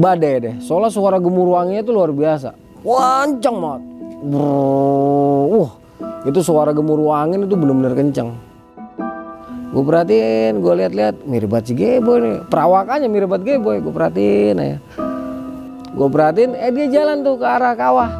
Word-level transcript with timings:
badai 0.00 0.34
deh. 0.40 0.54
Soalnya 0.64 0.88
suara 0.88 1.20
gemuruhnya 1.20 1.84
itu 1.84 1.92
luar 1.92 2.10
biasa. 2.10 2.56
Kenceng 2.80 3.56
banget. 3.60 3.82
Brrr, 4.20 5.44
Wah, 5.52 5.72
itu 6.24 6.40
suara 6.40 6.72
gemuruh 6.72 7.12
angin 7.12 7.44
itu 7.44 7.56
bener-bener 7.56 7.92
kenceng. 7.92 8.32
Gue 9.70 9.86
perhatiin, 9.86 10.58
gue 10.58 10.72
lihat-lihat 10.82 11.14
mirip 11.24 11.48
banget 11.52 11.70
si 11.70 11.72
Geboy 11.78 12.18
nih. 12.18 12.36
Perawakannya 12.48 13.08
mirip 13.08 13.30
banget 13.30 13.56
Geboy, 13.56 13.78
gue 13.78 13.92
perhatiin 13.92 14.56
ya. 14.58 14.76
Gue 15.94 16.08
perhatiin, 16.10 16.58
eh 16.58 16.72
dia 16.74 16.86
jalan 16.90 17.22
tuh 17.22 17.38
ke 17.38 17.46
arah 17.46 17.74
kawah. 17.78 18.10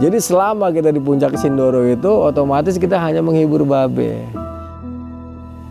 Jadi 0.00 0.18
selama 0.20 0.72
kita 0.72 0.92
di 0.92 1.00
puncak 1.00 1.36
Sindoro 1.36 1.84
itu 1.84 2.08
otomatis 2.08 2.76
kita 2.76 3.00
hanya 3.00 3.20
menghibur 3.20 3.64
babe. 3.64 4.22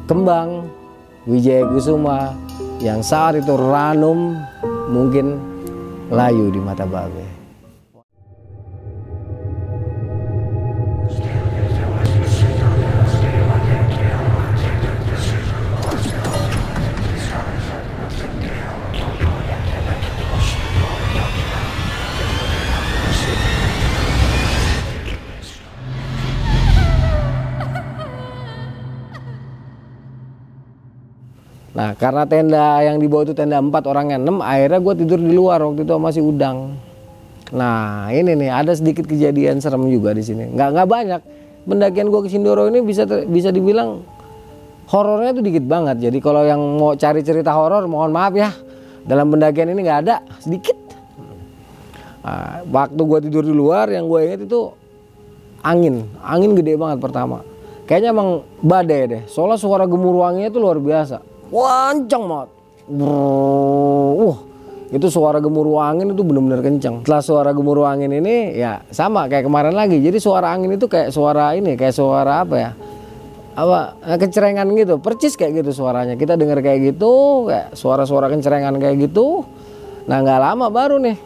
Kembang, 0.09 0.67
Wijaya 1.23 1.65
Kusuma 1.71 2.35
yang 2.79 3.03
saat 3.03 3.37
itu 3.37 3.53
ranum 3.53 4.39
mungkin 4.89 5.37
layu 6.09 6.53
di 6.53 6.59
mata 6.61 6.87
babe. 6.87 7.22
Nah 31.73 31.97
karena 31.97 32.23
tenda 32.29 32.85
yang 32.85 33.01
dibawa 33.01 33.25
itu 33.25 33.33
tenda 33.33 33.57
4 33.57 33.73
orangnya 33.89 34.21
6 34.21 34.45
akhirnya 34.45 34.79
gue 34.79 34.93
tidur 35.01 35.19
di 35.19 35.33
luar 35.33 35.65
waktu 35.65 35.81
itu 35.81 35.93
masih 35.97 36.21
udang. 36.21 36.77
Nah 37.49 38.13
ini 38.13 38.37
nih 38.37 38.49
ada 38.53 38.77
sedikit 38.77 39.09
kejadian 39.09 39.57
serem 39.57 39.89
juga 39.89 40.13
di 40.13 40.21
sini. 40.21 40.53
Nggak 40.53 40.69
nggak 40.69 40.87
banyak. 40.87 41.21
Pendakian 41.65 42.13
gue 42.13 42.21
ke 42.21 42.29
Sindoro 42.29 42.69
ini 42.69 42.85
bisa 42.85 43.09
ter- 43.09 43.25
bisa 43.25 43.49
dibilang 43.49 44.05
horornya 44.85 45.33
tuh 45.33 45.41
dikit 45.41 45.65
banget. 45.65 45.97
Jadi 46.09 46.17
kalau 46.21 46.45
yang 46.45 46.61
mau 46.77 46.93
cari 46.93 47.25
cerita 47.25 47.49
horor 47.57 47.89
mohon 47.89 48.13
maaf 48.13 48.37
ya. 48.37 48.53
Dalam 49.03 49.33
pendakian 49.33 49.73
ini 49.73 49.81
nggak 49.81 49.99
ada 50.07 50.15
sedikit. 50.39 50.77
Nah, 52.23 52.63
waktu 52.71 53.01
gue 53.03 53.19
tidur 53.27 53.43
di 53.43 53.51
luar 53.51 53.91
yang 53.91 54.07
gue 54.07 54.19
inget 54.23 54.47
itu 54.47 54.71
angin, 55.59 56.07
angin 56.23 56.55
gede 56.55 56.79
banget 56.79 57.03
pertama. 57.03 57.43
Kayaknya 57.83 58.09
emang 58.15 58.29
badai 58.63 59.01
deh. 59.11 59.21
Soalnya 59.27 59.59
suara 59.59 59.83
gemuruh 59.83 60.23
anginnya 60.23 60.47
itu 60.47 60.59
luar 60.63 60.79
biasa. 60.79 61.32
Kenceng 61.53 62.23
banget. 62.25 62.49
Wah, 62.89 64.37
itu 64.89 65.07
suara 65.13 65.37
gemuruh 65.37 65.77
angin 65.77 66.09
itu 66.09 66.25
bener-bener 66.25 66.65
kenceng. 66.65 67.05
Setelah 67.05 67.21
suara 67.21 67.49
gemuruh 67.53 67.85
angin 67.85 68.09
ini 68.09 68.57
ya 68.57 68.81
sama 68.89 69.29
kayak 69.29 69.45
kemarin 69.45 69.77
lagi. 69.77 70.01
Jadi 70.01 70.17
suara 70.17 70.49
angin 70.49 70.73
itu 70.73 70.89
kayak 70.89 71.13
suara 71.13 71.53
ini, 71.53 71.77
kayak 71.77 71.93
suara 71.93 72.41
apa 72.41 72.55
ya? 72.57 72.71
Apa 73.53 74.01
eh, 74.01 74.17
kecerengan 74.17 74.65
gitu, 74.73 74.97
percis 74.97 75.37
kayak 75.37 75.61
gitu 75.61 75.85
suaranya. 75.85 76.17
Kita 76.17 76.33
dengar 76.33 76.57
kayak 76.65 76.97
gitu, 76.97 77.45
kayak 77.45 77.77
suara-suara 77.77 78.33
kecerengan 78.33 78.81
kayak 78.81 79.05
gitu. 79.05 79.45
Nah 80.09 80.25
nggak 80.25 80.39
lama 80.41 80.73
baru 80.73 80.97
nih. 80.97 81.17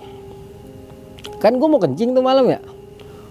Kan 1.40 1.56
gue 1.56 1.68
mau 1.72 1.80
kencing 1.80 2.12
tuh 2.12 2.22
malam 2.22 2.52
ya. 2.52 2.60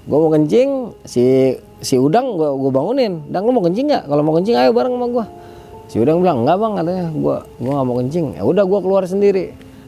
Gue 0.08 0.18
mau 0.18 0.32
kencing, 0.32 0.96
si 1.04 1.56
si 1.84 2.00
udang 2.00 2.40
gue 2.40 2.48
gue 2.56 2.70
bangunin. 2.72 3.28
Dang 3.28 3.44
lu 3.44 3.52
mau 3.52 3.60
kencing 3.60 3.84
nggak? 3.84 4.04
Kalau 4.08 4.22
mau 4.24 4.34
kencing 4.40 4.56
ayo 4.56 4.72
bareng 4.72 4.96
sama 4.96 5.06
gue. 5.12 5.26
Si 5.86 6.02
udang 6.02 6.18
bilang 6.18 6.42
enggak 6.42 6.58
bang 6.58 6.72
katanya 6.82 7.06
gue 7.14 7.36
gue 7.62 7.70
nggak 7.70 7.86
mau 7.86 7.96
kencing. 8.02 8.26
Ya 8.34 8.42
udah 8.42 8.64
gue 8.66 8.80
keluar 8.82 9.02
sendiri. 9.06 9.44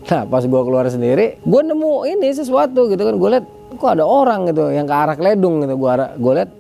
Nah 0.08 0.22
pas 0.24 0.40
gue 0.40 0.62
keluar 0.64 0.86
sendiri, 0.88 1.42
gue 1.42 1.60
nemu 1.60 1.92
ini 2.08 2.28
sesuatu 2.32 2.88
gitu 2.88 3.02
kan. 3.02 3.14
Gue 3.18 3.28
liat 3.36 3.44
kok 3.76 3.90
ada 3.92 4.06
orang 4.06 4.48
gitu 4.48 4.72
yang 4.72 4.86
ke 4.88 4.94
arah 4.94 5.16
Kledung 5.18 5.60
gitu. 5.66 5.74
Gue 5.76 5.90
gue 5.98 6.32
liat 6.38 6.50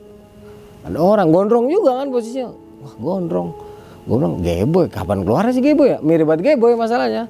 ada 0.88 0.98
orang 0.98 1.28
gondrong 1.30 1.70
juga 1.70 2.02
kan 2.02 2.12
posisinya. 2.12 2.50
Wah 2.82 2.94
gondrong. 2.98 3.48
Gue 4.08 4.16
bilang 4.16 4.40
Geboy 4.40 4.86
kapan 4.88 5.24
keluar 5.24 5.48
sih 5.52 5.60
Geboy 5.60 5.96
ya? 5.96 5.98
Mirip 6.00 6.28
banget 6.28 6.56
Geboy 6.56 6.76
masalahnya. 6.76 7.28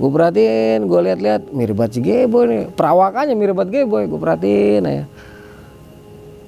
Gue 0.00 0.08
perhatiin, 0.08 0.88
gue 0.88 1.00
lihat-lihat 1.06 1.52
mirip 1.52 1.76
banget 1.76 1.92
si 1.96 2.00
Geboy 2.00 2.44
nih. 2.46 2.62
Perawakannya 2.72 3.34
mirip 3.34 3.54
banget 3.56 3.82
Geboy. 3.82 4.06
Gue 4.06 4.20
perhatiin 4.20 4.82
ya. 4.86 5.04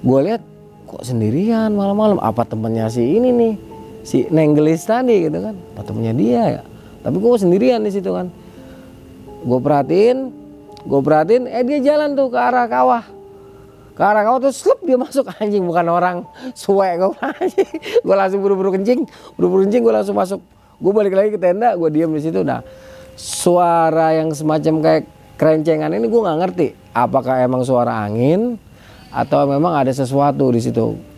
Gue 0.02 0.18
lihat 0.26 0.42
kok 0.86 1.02
sendirian 1.06 1.74
malam-malam. 1.74 2.18
Apa 2.18 2.42
temennya 2.42 2.90
si 2.90 3.02
ini 3.02 3.30
nih? 3.30 3.71
Si 4.02 4.26
Nenggelis 4.28 4.82
tadi 4.86 5.30
gitu 5.30 5.38
kan. 5.38 5.54
Apa 5.74 5.80
temennya 5.86 6.14
dia 6.14 6.42
ya? 6.60 6.62
Tapi 7.02 7.16
gue 7.18 7.34
sendirian 7.38 7.82
di 7.82 7.90
situ 7.90 8.10
kan. 8.14 8.30
Gue 9.42 9.58
perhatiin, 9.58 10.30
gue 10.86 11.00
perhatiin, 11.02 11.50
eh 11.50 11.62
dia 11.66 11.78
jalan 11.82 12.14
tuh 12.14 12.30
ke 12.30 12.38
arah 12.38 12.66
kawah. 12.70 13.04
Ke 13.98 14.02
arah 14.02 14.22
kawah 14.22 14.38
terus 14.38 14.62
slup 14.62 14.78
dia 14.86 14.94
masuk 14.94 15.26
anjing 15.42 15.66
bukan 15.66 15.86
orang 15.90 16.16
suwe 16.54 16.86
gue 16.98 17.10
anjing. 17.18 17.70
Gue 18.06 18.14
langsung 18.14 18.40
buru-buru 18.42 18.70
kencing, 18.74 19.06
buru-buru 19.34 19.66
kencing 19.66 19.82
gue 19.82 19.94
langsung 19.94 20.16
masuk. 20.18 20.40
Gue 20.82 20.92
balik 20.94 21.14
lagi 21.14 21.30
ke 21.34 21.38
tenda, 21.38 21.78
gue 21.78 21.88
diam 21.94 22.10
di 22.10 22.22
situ. 22.22 22.42
Nah, 22.42 22.62
suara 23.14 24.18
yang 24.18 24.34
semacam 24.34 24.74
kayak 24.82 25.02
kerencengan 25.38 25.94
ini 25.94 26.06
gue 26.10 26.20
nggak 26.22 26.38
ngerti. 26.42 26.68
Apakah 26.94 27.42
emang 27.42 27.62
suara 27.62 28.02
angin 28.02 28.58
atau 29.14 29.46
memang 29.46 29.74
ada 29.78 29.90
sesuatu 29.94 30.50
di 30.50 30.58
situ? 30.62 31.11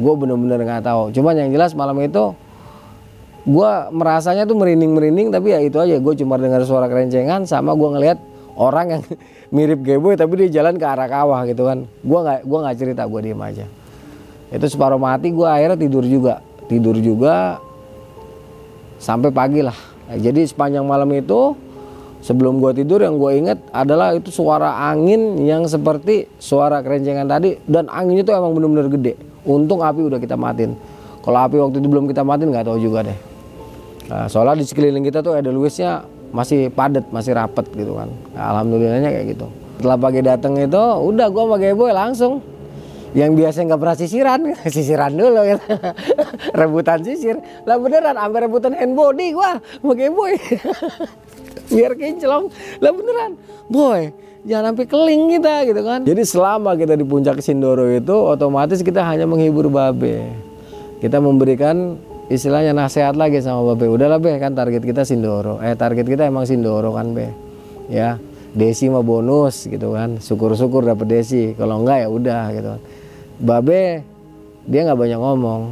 Gue 0.00 0.14
bener-bener 0.16 0.64
nggak 0.64 0.82
tahu. 0.88 1.12
Cuman 1.12 1.36
yang 1.36 1.52
jelas 1.52 1.76
malam 1.76 2.00
itu 2.00 2.32
gue 3.44 3.70
merasanya 3.92 4.48
tuh 4.48 4.56
merinding-merinding 4.56 5.28
tapi 5.28 5.52
ya 5.52 5.60
itu 5.60 5.76
aja. 5.76 6.00
Gue 6.00 6.16
cuma 6.16 6.40
dengar 6.40 6.64
suara 6.64 6.88
kerencengan 6.88 7.44
sama 7.44 7.76
gue 7.76 7.88
ngelihat 7.92 8.18
orang 8.56 8.86
yang 8.96 9.02
mirip 9.54 9.84
Geboy 9.84 10.16
tapi 10.16 10.40
dia 10.40 10.64
jalan 10.64 10.80
ke 10.80 10.86
arah 10.88 11.04
kawah 11.04 11.44
gitu 11.44 11.68
kan. 11.68 11.84
Gue 12.00 12.18
nggak 12.24 12.48
gua 12.48 12.58
nggak 12.64 12.76
cerita 12.80 13.02
gue 13.04 13.20
diem 13.20 13.40
aja. 13.44 13.68
Itu 14.50 14.66
separuh 14.66 14.98
mati 14.98 15.28
gue 15.30 15.46
akhirnya 15.46 15.76
tidur 15.76 16.02
juga. 16.08 16.40
Tidur 16.64 16.96
juga 16.96 17.60
sampai 18.96 19.28
pagi 19.28 19.60
lah. 19.60 19.76
Jadi 20.10 20.42
sepanjang 20.48 20.82
malam 20.88 21.12
itu 21.12 21.54
sebelum 22.24 22.58
gue 22.58 22.82
tidur 22.82 23.04
yang 23.04 23.20
gue 23.20 23.30
inget 23.36 23.58
adalah 23.70 24.16
itu 24.16 24.32
suara 24.32 24.90
angin 24.90 25.38
yang 25.44 25.68
seperti 25.68 26.24
suara 26.40 26.80
kerencengan 26.80 27.28
tadi. 27.28 27.60
Dan 27.68 27.92
anginnya 27.92 28.24
tuh 28.24 28.34
emang 28.40 28.56
bener-bener 28.56 28.88
gede 28.88 29.29
untung 29.44 29.80
api 29.80 30.00
udah 30.04 30.18
kita 30.20 30.36
matiin 30.36 30.76
kalau 31.20 31.38
api 31.44 31.56
waktu 31.60 31.76
itu 31.80 31.88
belum 31.88 32.06
kita 32.08 32.22
matiin 32.24 32.48
nggak 32.52 32.66
tahu 32.66 32.78
juga 32.80 33.04
deh 33.06 33.30
Nah, 34.10 34.26
soalnya 34.26 34.58
di 34.58 34.66
sekeliling 34.66 35.06
kita 35.06 35.22
tuh 35.22 35.38
ada 35.38 35.54
Luisnya 35.54 36.02
masih 36.34 36.66
padat, 36.74 37.06
masih 37.14 37.30
rapet 37.38 37.62
gitu 37.70 37.94
kan. 37.94 38.10
Nah, 38.34 38.58
alhamdulillahnya 38.58 39.06
kayak 39.06 39.38
gitu. 39.38 39.46
Setelah 39.78 39.98
pagi 40.02 40.20
dateng 40.26 40.58
itu, 40.58 40.82
udah 40.82 41.26
gua 41.30 41.42
sama 41.46 41.56
Geboy 41.62 41.94
langsung. 41.94 42.42
Yang 43.14 43.30
biasa 43.38 43.58
nggak 43.70 43.80
pernah 43.80 43.96
sisiran, 43.98 44.40
sisiran 44.74 45.14
dulu 45.14 45.46
gitu. 45.46 45.62
rebutan 46.60 47.06
sisir. 47.06 47.38
Lah 47.62 47.78
beneran, 47.78 48.18
sampai 48.18 48.40
rebutan 48.50 48.74
hand 48.74 48.98
body 48.98 49.26
gua 49.30 49.62
sama 49.62 49.94
Geboy. 49.94 50.34
Biar 51.70 51.94
kinclong. 51.94 52.50
Lah 52.82 52.92
beneran, 52.92 53.32
boy 53.70 54.30
jangan 54.40 54.72
sampai 54.72 54.86
keling 54.88 55.22
kita 55.36 55.54
gitu 55.68 55.80
kan. 55.84 56.00
Jadi 56.04 56.22
selama 56.24 56.72
kita 56.72 56.96
di 56.96 57.04
puncak 57.04 57.44
Sindoro 57.44 57.84
itu 57.92 58.12
otomatis 58.12 58.80
kita 58.80 59.04
hanya 59.04 59.28
menghibur 59.28 59.68
babe. 59.68 60.32
Kita 61.00 61.20
memberikan 61.20 61.96
istilahnya 62.28 62.76
nasihat 62.76 63.16
lagi 63.16 63.40
sama 63.40 63.72
Babe. 63.72 63.88
Udahlah 63.88 64.20
Be, 64.20 64.36
kan 64.36 64.52
target 64.52 64.84
kita 64.84 65.02
Sindoro. 65.02 65.58
Eh 65.64 65.74
target 65.74 66.04
kita 66.04 66.28
emang 66.28 66.44
Sindoro 66.44 66.92
kan 66.92 67.16
Be. 67.16 67.32
Ya, 67.90 68.20
Desi 68.54 68.86
mah 68.86 69.02
bonus 69.02 69.66
gitu 69.66 69.96
kan. 69.96 70.20
Syukur-syukur 70.20 70.86
dapet 70.86 71.08
Desi. 71.08 71.56
Kalau 71.58 71.82
enggak 71.82 72.06
ya 72.06 72.08
udah 72.12 72.44
gitu 72.54 72.68
kan. 72.76 72.80
Babe 73.40 73.82
dia 74.68 74.80
nggak 74.86 75.00
banyak 75.00 75.20
ngomong. 75.20 75.62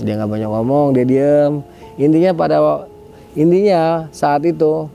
Dia 0.00 0.16
nggak 0.16 0.30
banyak 0.30 0.50
ngomong, 0.50 0.86
dia 0.96 1.04
diem. 1.04 1.52
Intinya 2.00 2.32
pada 2.32 2.88
intinya 3.36 4.08
saat 4.08 4.40
itu 4.48 4.88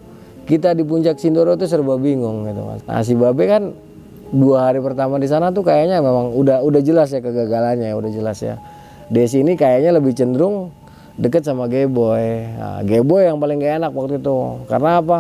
kita 0.48 0.72
di 0.72 0.88
puncak 0.88 1.20
Sindoro 1.20 1.60
tuh 1.60 1.68
serba 1.68 2.00
bingung 2.00 2.48
gitu 2.48 2.64
kan. 2.64 2.80
Nah 2.88 3.04
si 3.04 3.14
Babe 3.20 3.44
kan 3.46 3.76
dua 4.32 4.72
hari 4.72 4.80
pertama 4.80 5.20
di 5.20 5.28
sana 5.28 5.52
tuh 5.52 5.68
kayaknya 5.68 6.00
memang 6.00 6.32
udah 6.36 6.64
udah 6.64 6.82
jelas 6.82 7.12
ya 7.12 7.20
kegagalannya 7.20 7.92
ya 7.92 7.96
udah 8.00 8.12
jelas 8.12 8.40
ya. 8.40 8.56
Desi 9.12 9.44
ini 9.44 9.60
kayaknya 9.60 9.96
lebih 10.00 10.16
cenderung 10.16 10.72
deket 11.20 11.44
sama 11.44 11.68
Geboy. 11.68 12.48
Nah, 12.56 12.80
Geboy 12.84 13.28
yang 13.28 13.40
paling 13.40 13.60
gak 13.60 13.84
enak 13.84 13.92
waktu 13.92 14.20
itu. 14.20 14.38
Karena 14.68 15.00
apa? 15.00 15.20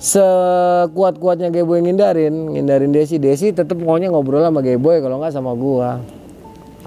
Sekuat-kuatnya 0.00 1.52
Geboy 1.52 1.84
ngindarin, 1.84 2.56
ngindarin 2.56 2.92
Desi. 2.92 3.20
Desi 3.20 3.52
tetap 3.52 3.76
maunya 3.80 4.08
ngobrol 4.08 4.40
sama 4.40 4.64
Geboy 4.64 5.04
kalau 5.04 5.20
nggak 5.20 5.32
sama 5.32 5.52
gua. 5.52 6.00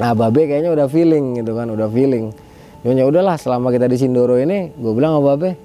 Nah, 0.02 0.12
Babe 0.18 0.50
kayaknya 0.50 0.74
udah 0.74 0.90
feeling 0.90 1.38
gitu 1.38 1.54
kan, 1.54 1.70
udah 1.70 1.86
feeling. 1.86 2.34
Ya 2.82 3.06
udahlah 3.06 3.38
selama 3.38 3.70
kita 3.70 3.86
di 3.86 3.96
Sindoro 3.96 4.36
ini, 4.42 4.74
gue 4.74 4.92
bilang 4.98 5.16
sama 5.16 5.38
Babe, 5.38 5.56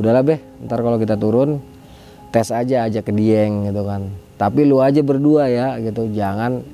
udahlah 0.00 0.24
Be, 0.24 0.40
ntar 0.64 0.80
kalau 0.80 0.96
kita 0.96 1.14
turun 1.20 1.60
tes 2.32 2.48
aja 2.48 2.88
aja 2.88 3.00
ke 3.04 3.12
Dieng 3.12 3.68
gitu 3.68 3.84
kan. 3.84 4.08
Tapi 4.40 4.64
lu 4.64 4.80
aja 4.80 5.04
berdua 5.04 5.52
ya 5.52 5.76
gitu, 5.78 6.08
jangan 6.16 6.64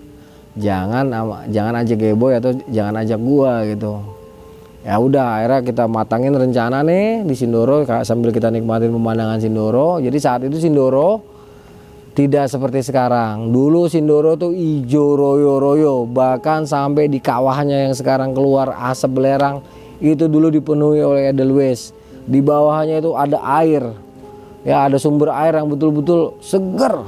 jangan 0.55 1.11
jangan 1.51 1.75
ajak 1.83 1.99
Geboy 1.99 2.39
atau 2.39 2.55
jangan 2.71 3.03
ajak 3.03 3.19
gua 3.19 3.67
gitu. 3.67 3.99
Ya 4.87 5.03
udah 5.03 5.43
akhirnya 5.43 5.61
kita 5.67 5.85
matangin 5.91 6.31
rencana 6.39 6.87
nih 6.87 7.27
di 7.27 7.35
Sindoro 7.35 7.83
sambil 8.07 8.31
kita 8.31 8.55
nikmatin 8.55 8.95
pemandangan 8.95 9.43
Sindoro. 9.43 9.99
Jadi 9.99 10.19
saat 10.23 10.47
itu 10.47 10.63
Sindoro 10.63 11.27
tidak 12.15 12.47
seperti 12.47 12.87
sekarang. 12.87 13.51
Dulu 13.51 13.91
Sindoro 13.91 14.39
tuh 14.39 14.55
ijo 14.55 15.19
royo-royo 15.19 16.07
bahkan 16.07 16.63
sampai 16.63 17.11
di 17.11 17.19
kawahnya 17.19 17.91
yang 17.91 17.99
sekarang 17.99 18.31
keluar 18.31 18.79
asap 18.95 19.19
belerang 19.19 19.59
itu 19.99 20.31
dulu 20.31 20.55
dipenuhi 20.55 21.03
oleh 21.03 21.35
Edelweiss 21.35 21.96
di 22.27 22.43
bawahnya 22.43 22.99
itu 22.99 23.15
ada 23.15 23.39
air. 23.63 23.83
Ya 24.67 24.91
ada 24.91 24.99
sumber 24.99 25.31
air 25.31 25.57
yang 25.63 25.71
betul-betul 25.71 26.43
seger. 26.43 27.07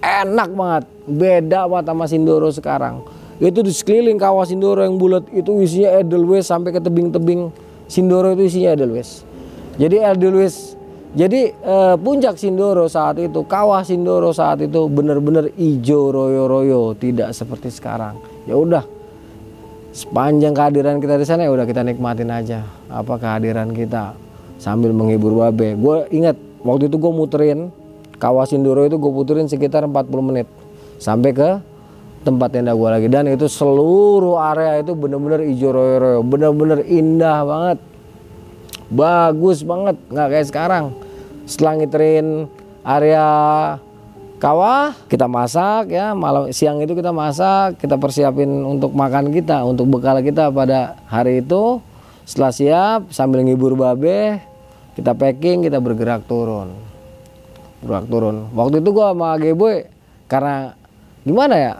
Enak 0.00 0.50
banget. 0.56 0.84
Beda 1.04 1.68
banget 1.68 1.86
sama 1.92 2.04
Sindoro 2.08 2.48
sekarang. 2.48 3.04
Itu 3.36 3.60
di 3.60 3.70
sekeliling 3.70 4.16
kawah 4.16 4.48
Sindoro 4.48 4.80
yang 4.80 4.96
bulat 4.96 5.28
itu 5.30 5.60
isinya 5.60 6.00
Edelweiss 6.00 6.48
sampai 6.48 6.72
ke 6.72 6.80
tebing-tebing 6.80 7.52
Sindoro 7.86 8.32
itu 8.32 8.48
isinya 8.48 8.72
Edelweiss. 8.72 9.28
Jadi 9.76 10.00
Edelweiss 10.00 10.80
jadi 11.12 11.52
eh, 11.52 11.94
puncak 12.00 12.40
Sindoro 12.40 12.88
saat 12.88 13.20
itu, 13.20 13.44
kawah 13.44 13.84
Sindoro 13.84 14.32
saat 14.32 14.64
itu 14.64 14.88
benar-benar 14.88 15.52
hijau 15.60 16.08
royo-royo, 16.08 16.96
tidak 16.96 17.36
seperti 17.36 17.68
sekarang. 17.68 18.16
Ya 18.48 18.56
udah, 18.56 18.80
sepanjang 19.92 20.56
kehadiran 20.56 20.98
kita 20.98 21.20
di 21.20 21.26
sana 21.28 21.44
ya 21.44 21.52
udah 21.52 21.68
kita 21.68 21.84
nikmatin 21.84 22.32
aja 22.32 22.64
apa 22.88 23.20
kehadiran 23.20 23.76
kita 23.76 24.16
sambil 24.56 24.90
menghibur 24.96 25.36
babe. 25.36 25.76
Gue 25.76 26.08
ingat 26.08 26.40
waktu 26.64 26.88
itu 26.88 26.96
gue 26.96 27.12
muterin 27.12 27.68
kawah 28.16 28.48
Sindoro 28.48 28.88
itu 28.88 28.96
gue 28.96 29.12
puterin 29.12 29.46
sekitar 29.46 29.84
40 29.84 30.08
menit 30.24 30.48
sampai 30.96 31.30
ke 31.36 31.50
tempat 32.22 32.48
tenda 32.54 32.72
gue 32.72 32.88
lagi. 32.88 33.08
Dan 33.10 33.28
itu 33.28 33.50
seluruh 33.50 34.38
area 34.40 34.80
itu 34.80 34.94
benar-benar 34.94 35.42
hijau 35.42 35.70
royo-royo, 35.74 36.20
benar-benar 36.22 36.80
indah 36.86 37.38
banget. 37.44 37.78
Bagus 38.92 39.66
banget 39.66 39.96
nggak 40.08 40.28
kayak 40.30 40.46
sekarang. 40.48 40.84
Setelah 41.44 41.72
ngiterin 41.82 42.46
area 42.86 43.26
kawah 44.42 44.90
kita 45.06 45.30
masak 45.30 45.94
ya. 45.94 46.18
Malam 46.18 46.50
siang 46.50 46.82
itu 46.82 46.98
kita 46.98 47.14
masak 47.14 47.78
kita 47.78 47.94
persiapin 47.94 48.50
untuk 48.66 48.90
makan 48.90 49.30
kita 49.30 49.62
untuk 49.62 49.86
bekal 49.86 50.18
kita 50.18 50.50
pada 50.50 50.98
hari 51.06 51.46
itu. 51.46 51.78
Setelah 52.26 52.50
siap 52.50 53.00
sambil 53.14 53.46
ngibur 53.46 53.78
babe 53.78 54.42
kita 54.98 55.14
packing 55.14 55.62
kita 55.62 55.78
bergerak 55.78 56.26
turun. 56.26 56.74
Bergerak 57.86 58.10
turun. 58.10 58.50
Waktu 58.50 58.82
itu 58.82 58.90
gua 58.90 59.14
sama 59.14 59.38
Geboy 59.38 59.86
karena 60.26 60.74
gimana 61.22 61.54
ya 61.54 61.74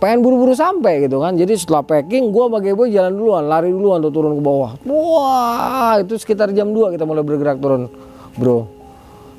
pengen 0.00 0.24
buru-buru 0.24 0.56
sampai 0.56 1.04
gitu 1.04 1.20
kan. 1.20 1.36
Jadi 1.36 1.52
setelah 1.52 1.84
packing 1.84 2.32
gue 2.32 2.44
sama 2.48 2.64
Geboy 2.64 2.88
jalan 2.92 3.12
duluan 3.12 3.44
lari 3.44 3.68
duluan 3.68 4.00
tuh 4.00 4.12
turun 4.12 4.40
ke 4.40 4.42
bawah. 4.44 4.80
Wah 4.88 6.00
itu 6.00 6.16
sekitar 6.16 6.48
jam 6.56 6.72
2 6.72 6.96
kita 6.96 7.04
mulai 7.04 7.20
bergerak 7.20 7.60
turun. 7.60 7.92
Bro 8.40 8.83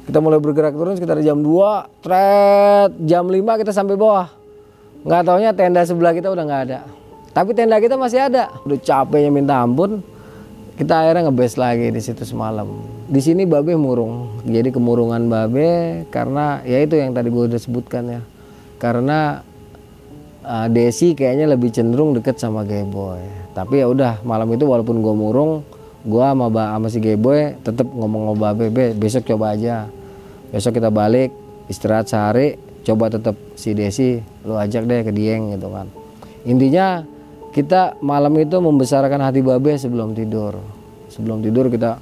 kita 0.05 0.17
mulai 0.21 0.37
bergerak 0.37 0.73
turun 0.77 0.93
sekitar 0.93 1.21
jam 1.25 1.41
2 1.41 2.01
tret 2.05 2.91
jam 3.05 3.25
5 3.25 3.61
kita 3.61 3.71
sampai 3.73 3.97
bawah. 3.97 4.29
Nggak 5.05 5.21
taunya 5.25 5.51
tenda 5.53 5.81
sebelah 5.85 6.13
kita 6.13 6.29
udah 6.29 6.43
nggak 6.45 6.61
ada. 6.69 6.79
Tapi 7.33 7.51
tenda 7.53 7.77
kita 7.81 7.97
masih 7.97 8.25
ada. 8.25 8.49
Udah 8.65 8.79
capeknya 8.81 9.29
minta 9.29 9.57
ampun. 9.59 10.01
Kita 10.75 11.07
akhirnya 11.07 11.31
ngebes 11.31 11.55
lagi 11.55 11.87
di 11.87 12.01
situ 12.03 12.27
semalam. 12.27 12.67
Di 13.07 13.21
sini 13.23 13.47
babe 13.47 13.73
murung. 13.79 14.43
Jadi 14.43 14.73
kemurungan 14.75 15.25
babe 15.25 16.03
karena 16.11 16.59
ya 16.67 16.83
itu 16.83 16.99
yang 16.99 17.15
tadi 17.15 17.31
gue 17.31 17.43
udah 17.47 17.61
sebutkan 17.61 18.03
ya. 18.07 18.21
Karena 18.75 19.39
uh, 20.45 20.67
Desi 20.69 21.17
kayaknya 21.17 21.49
lebih 21.49 21.73
cenderung 21.73 22.13
deket 22.13 22.37
sama 22.37 22.61
Gayboy 22.63 23.45
tapi 23.57 23.81
ya 23.81 23.89
udah 23.89 24.21
malam 24.21 24.51
itu 24.53 24.67
walaupun 24.67 25.01
gue 25.01 25.13
murung 25.15 25.65
gue 26.05 26.21
sama, 26.21 26.51
sama 26.53 26.87
si 26.91 27.01
Gayboy 27.01 27.57
tetap 27.65 27.89
ngomong 27.89 28.31
ngobrol 28.31 28.53
Bebe 28.53 28.93
besok 28.93 29.25
coba 29.25 29.57
aja 29.57 29.89
besok 30.55 30.79
kita 30.79 30.87
balik 30.87 31.35
istirahat 31.67 32.07
sehari 32.07 32.55
coba 32.87 33.11
tetap 33.11 33.35
si 33.59 33.75
Desi 33.75 34.23
lu 34.47 34.55
ajak 34.55 34.87
deh 34.87 35.03
ke 35.03 35.11
Dieng 35.11 35.51
gitu 35.51 35.67
kan. 35.67 35.91
Intinya 36.47 37.03
kita 37.51 37.99
malam 37.99 38.31
itu 38.39 38.55
membesarkan 38.63 39.19
hati 39.19 39.43
Babe 39.43 39.75
sebelum 39.75 40.15
tidur. 40.15 40.55
Sebelum 41.11 41.43
tidur 41.43 41.67
kita 41.67 41.99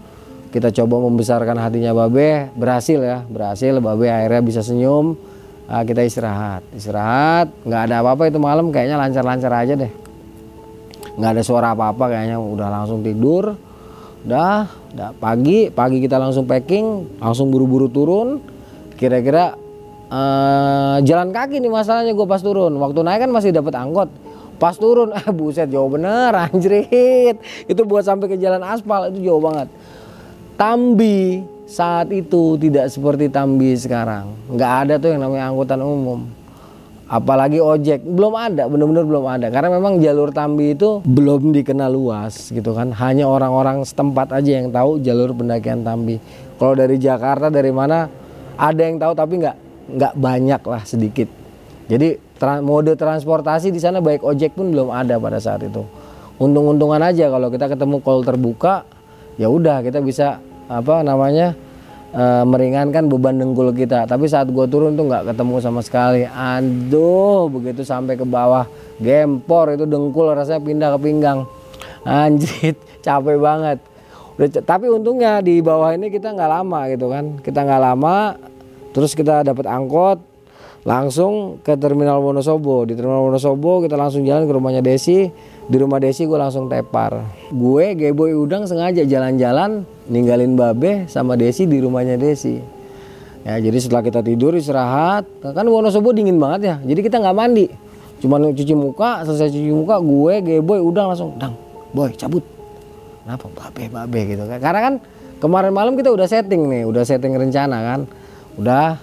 kita 0.53 0.69
coba 0.69 1.01
membesarkan 1.09 1.57
hatinya 1.57 1.97
Babe 1.97 2.53
berhasil 2.53 3.01
ya 3.01 3.25
berhasil. 3.25 3.73
Babe 3.81 4.05
akhirnya 4.05 4.45
bisa 4.45 4.61
senyum 4.61 5.17
uh, 5.65 5.83
kita 5.87 6.05
istirahat. 6.05 6.61
Istirahat 6.77 7.49
nggak 7.65 7.81
ada 7.89 8.05
apa-apa 8.05 8.29
itu 8.29 8.37
malam 8.37 8.69
kayaknya 8.69 9.01
lancar-lancar 9.01 9.49
aja 9.49 9.73
deh. 9.73 9.89
Nggak 11.17 11.41
ada 11.41 11.41
suara 11.41 11.73
apa-apa 11.73 12.05
kayaknya 12.05 12.37
udah 12.37 12.69
langsung 12.69 13.01
tidur 13.01 13.57
udah, 14.23 14.71
udah 14.95 15.09
pagi 15.19 15.67
pagi 15.67 15.99
kita 15.99 16.15
langsung 16.15 16.47
packing 16.47 17.19
langsung 17.19 17.51
buru-buru 17.51 17.91
turun. 17.91 18.39
Kira-kira 18.95 19.57
uh, 20.07 20.97
jalan 21.03 21.35
kaki 21.35 21.59
nih 21.59 21.71
masalahnya 21.71 22.15
gue 22.15 22.27
pas 22.27 22.39
turun. 22.39 22.71
Waktu 22.79 22.99
naik 23.03 23.27
kan 23.27 23.31
masih 23.31 23.51
dapat 23.51 23.73
angkot. 23.75 24.09
Pas 24.61 24.77
turun 24.79 25.11
eh 25.11 25.27
buset 25.37 25.67
jauh 25.67 25.89
bener 25.91 26.31
anjrit. 26.31 27.35
Itu 27.67 27.83
buat 27.83 28.07
sampai 28.07 28.31
ke 28.31 28.37
jalan 28.39 28.63
aspal 28.63 29.11
itu 29.11 29.27
jauh 29.27 29.43
banget. 29.43 29.67
Tambi 30.55 31.43
saat 31.67 32.13
itu 32.13 32.55
tidak 32.61 32.87
seperti 32.93 33.27
Tambi 33.27 33.73
sekarang. 33.75 34.31
Nggak 34.53 34.73
ada 34.85 34.93
tuh 35.01 35.09
yang 35.11 35.21
namanya 35.25 35.49
angkutan 35.51 35.81
umum. 35.81 36.42
Apalagi 37.13 37.61
ojek 37.61 38.01
belum 38.01 38.33
ada, 38.33 38.65
benar-benar 38.65 39.05
belum 39.05 39.25
ada. 39.29 39.53
Karena 39.53 39.69
memang 39.77 40.01
jalur 40.01 40.33
Tambi 40.33 40.73
itu 40.73 41.05
belum 41.05 41.53
dikenal 41.53 41.93
luas 41.93 42.49
gitu 42.49 42.73
kan. 42.73 42.89
Hanya 42.89 43.29
orang-orang 43.29 43.85
setempat 43.85 44.33
aja 44.33 44.57
yang 44.57 44.73
tahu 44.73 44.97
jalur 44.97 45.29
pendakian 45.37 45.85
Tambi. 45.85 46.17
Kalau 46.57 46.73
dari 46.73 46.97
Jakarta 46.97 47.53
dari 47.53 47.69
mana 47.69 48.09
ada 48.57 48.81
yang 48.81 48.97
tahu 48.97 49.13
tapi 49.13 49.45
nggak 49.45 49.57
nggak 49.93 50.13
banyak 50.17 50.61
lah 50.65 50.81
sedikit. 50.89 51.29
Jadi 51.85 52.17
tra 52.41 52.65
mode 52.65 52.97
transportasi 52.97 53.69
di 53.69 53.77
sana 53.77 54.01
baik 54.01 54.25
ojek 54.25 54.57
pun 54.57 54.73
belum 54.73 54.89
ada 54.89 55.21
pada 55.21 55.37
saat 55.37 55.61
itu. 55.61 55.85
Untung-untungan 56.41 56.97
aja 56.97 57.29
kalau 57.29 57.53
kita 57.53 57.69
ketemu 57.69 58.01
call 58.01 58.25
terbuka, 58.25 58.89
ya 59.37 59.53
udah 59.53 59.85
kita 59.85 60.01
bisa 60.01 60.41
apa 60.65 61.05
namanya 61.05 61.53
e, 62.13 62.23
meringankan 62.45 63.09
beban 63.09 63.41
dengkul 63.41 63.73
kita. 63.73 64.05
Tapi 64.05 64.29
saat 64.29 64.47
gue 64.53 64.65
turun 64.69 64.93
tuh 64.93 65.09
nggak 65.09 65.33
ketemu 65.33 65.55
sama 65.59 65.81
sekali. 65.81 66.23
Aduh 66.29 67.49
begitu 67.49 67.81
sampai 67.81 68.15
ke 68.15 68.23
bawah 68.23 68.69
gempor 69.01 69.73
itu 69.73 69.89
dengkul 69.89 70.31
rasanya 70.31 70.61
pindah 70.61 70.89
ke 70.95 70.99
pinggang. 71.01 71.39
Anjir 72.05 72.77
capek 73.05 73.37
banget. 73.41 73.77
Udah 74.37 74.49
tapi 74.65 74.89
untungnya 74.89 75.41
di 75.41 75.61
bawah 75.61 75.93
ini 75.93 76.09
kita 76.13 76.33
nggak 76.33 76.49
lama 76.61 76.79
gitu 76.93 77.09
kan. 77.09 77.41
Kita 77.41 77.65
nggak 77.65 77.81
lama 77.81 78.37
terus 78.93 79.17
kita 79.17 79.41
dapat 79.41 79.65
angkot 79.65 80.21
langsung 80.83 81.63
ke 81.63 81.73
terminal 81.79 82.21
Wonosobo. 82.21 82.85
Di 82.85 82.93
terminal 82.93 83.25
Wonosobo 83.25 83.81
kita 83.81 83.97
langsung 83.97 84.21
jalan 84.27 84.45
ke 84.45 84.53
rumahnya 84.53 84.81
Desi. 84.85 85.31
Di 85.63 85.77
rumah 85.79 85.97
Desi 85.97 86.27
gue 86.27 86.35
langsung 86.35 86.67
tepar. 86.67 87.23
Gue 87.49 87.95
Geboy 87.95 88.35
Udang 88.35 88.67
sengaja 88.67 89.07
jalan-jalan 89.07 89.87
ninggalin 90.07 90.55
Babe 90.57 91.07
sama 91.07 91.39
Desi 91.39 91.67
di 91.67 91.79
rumahnya 91.79 92.19
Desi. 92.19 92.59
Ya 93.43 93.59
jadi 93.59 93.75
setelah 93.75 94.03
kita 94.03 94.23
tidur 94.23 94.55
istirahat 94.55 95.27
kan 95.43 95.65
Wonosobo 95.67 96.15
dingin 96.15 96.39
banget 96.39 96.61
ya. 96.63 96.75
Jadi 96.79 96.99
kita 97.03 97.19
nggak 97.19 97.35
mandi. 97.35 97.67
Cuma 98.23 98.39
cuci 98.39 98.71
muka 98.71 99.27
selesai 99.27 99.51
cuci 99.51 99.71
muka 99.75 99.99
gue 99.99 100.33
Geboy 100.39 100.79
Udang 100.79 101.11
langsung 101.11 101.35
dang 101.35 101.55
boy 101.91 102.15
cabut. 102.15 102.43
Kenapa 103.23 103.45
Babe 103.51 103.91
Babe 103.91 104.19
gitu 104.31 104.43
kan. 104.47 104.59
Karena 104.63 104.79
kan 104.79 104.93
kemarin 105.43 105.75
malam 105.75 105.99
kita 105.99 106.11
udah 106.11 106.27
setting 106.27 106.71
nih 106.71 106.87
udah 106.87 107.03
setting 107.03 107.35
rencana 107.35 107.83
kan. 107.83 107.99
Udah 108.55 108.99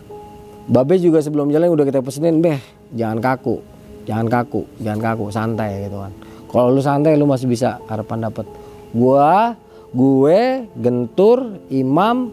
Babe 0.70 0.96
juga 0.96 1.20
sebelum 1.20 1.52
jalan 1.52 1.68
udah 1.68 1.84
kita 1.84 2.00
pesenin 2.00 2.40
beh 2.40 2.60
jangan 2.96 3.22
kaku 3.22 3.62
jangan 4.08 4.26
kaku 4.26 4.66
jangan 4.80 5.00
kaku 5.12 5.24
santai 5.28 5.86
gitu 5.86 6.00
kan. 6.00 6.12
Kalau 6.50 6.74
lu 6.74 6.82
santai 6.82 7.14
lu 7.14 7.30
masih 7.30 7.46
bisa 7.46 7.78
harapan 7.86 8.26
dapat. 8.26 8.42
Gua, 8.90 9.54
gue, 9.90 10.70
Gentur, 10.78 11.58
Imam, 11.70 12.30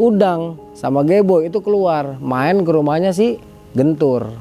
Udang 0.00 0.56
sama 0.72 1.04
Gebo 1.04 1.44
itu 1.44 1.60
keluar 1.60 2.16
main 2.18 2.64
ke 2.64 2.70
rumahnya 2.72 3.12
si 3.12 3.36
Gentur. 3.76 4.32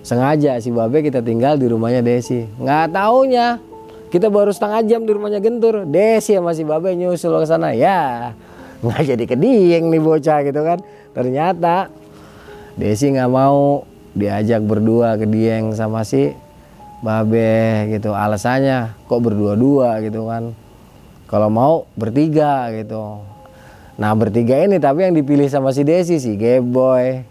Sengaja 0.00 0.56
si 0.64 0.72
Babe 0.72 1.04
kita 1.04 1.20
tinggal 1.20 1.60
di 1.60 1.68
rumahnya 1.68 2.00
Desi. 2.00 2.48
Nggak 2.56 2.96
taunya 2.96 3.60
kita 4.08 4.32
baru 4.32 4.48
setengah 4.48 4.80
jam 4.88 5.04
di 5.04 5.12
rumahnya 5.12 5.44
Gentur. 5.44 5.84
Desi 5.84 6.32
sama 6.32 6.56
si 6.56 6.64
Babe 6.64 6.96
nyusul 6.96 7.36
ke 7.44 7.46
sana. 7.46 7.76
Ya 7.76 8.32
nggak 8.80 9.02
jadi 9.04 9.24
keding 9.28 9.92
nih 9.92 10.00
bocah 10.00 10.40
gitu 10.42 10.60
kan. 10.64 10.80
Ternyata 11.12 11.92
Desi 12.80 13.12
nggak 13.12 13.28
mau 13.28 13.84
diajak 14.16 14.64
berdua 14.64 15.20
ke 15.20 15.28
Dieng 15.28 15.76
sama 15.76 16.02
si 16.02 16.32
babe 16.98 17.86
gitu 17.94 18.10
alasannya 18.10 18.98
kok 19.06 19.22
berdua-dua 19.22 20.02
gitu 20.02 20.26
kan 20.26 20.50
kalau 21.28 21.52
mau 21.52 21.84
bertiga 21.94 22.72
gitu. 22.72 23.22
Nah 24.00 24.12
bertiga 24.16 24.64
ini 24.64 24.80
tapi 24.80 25.04
yang 25.04 25.14
dipilih 25.14 25.46
sama 25.52 25.70
si 25.76 25.84
Desi 25.84 26.16
si 26.16 26.34
Geboy. 26.40 27.22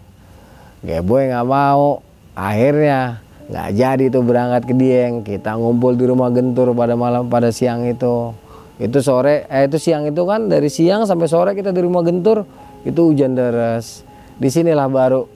Geboy 0.86 1.34
nggak 1.34 1.46
mau. 1.48 2.00
Akhirnya 2.38 3.18
nggak 3.50 3.68
jadi 3.74 4.04
tuh 4.14 4.22
berangkat 4.22 4.62
ke 4.70 4.74
Dieng. 4.78 5.26
Kita 5.26 5.58
ngumpul 5.58 5.98
di 5.98 6.06
rumah 6.06 6.30
Gentur 6.30 6.70
pada 6.78 6.94
malam 6.94 7.26
pada 7.26 7.50
siang 7.50 7.82
itu. 7.82 8.30
Itu 8.78 9.02
sore 9.02 9.42
eh 9.50 9.66
itu 9.66 9.74
siang 9.82 10.06
itu 10.06 10.22
kan 10.22 10.46
dari 10.46 10.70
siang 10.70 11.02
sampai 11.02 11.26
sore 11.26 11.50
kita 11.58 11.74
di 11.74 11.82
rumah 11.82 12.06
gentur 12.06 12.46
itu 12.86 13.10
hujan 13.10 13.34
deras. 13.34 14.06
Di 14.38 14.54
sinilah 14.54 14.86
baru 14.86 15.26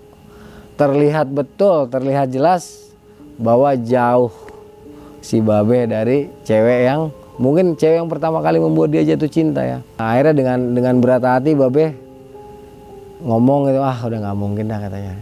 terlihat 0.78 1.26
betul 1.35 1.90
terlihat 1.90 2.31
jelas 2.31 2.95
bahwa 3.42 3.75
jauh 3.75 4.31
si 5.19 5.42
babe 5.42 5.90
dari 5.90 6.31
cewek 6.47 6.81
yang 6.87 7.11
mungkin 7.41 7.79
cewek 7.79 8.03
yang 8.03 8.11
pertama 8.11 8.45
kali 8.45 8.61
membuat 8.61 8.93
dia 8.93 9.05
jatuh 9.05 9.31
cinta 9.31 9.65
ya. 9.65 9.79
Nah, 9.97 10.07
akhirnya 10.12 10.35
dengan 10.37 10.59
dengan 10.77 10.95
berat 11.01 11.25
hati 11.25 11.57
babe 11.57 11.97
ngomong 13.23 13.71
gitu 13.71 13.81
ah 13.81 13.97
udah 13.97 14.19
nggak 14.19 14.37
mungkin 14.37 14.65
dah 14.69 14.81
katanya. 14.83 15.15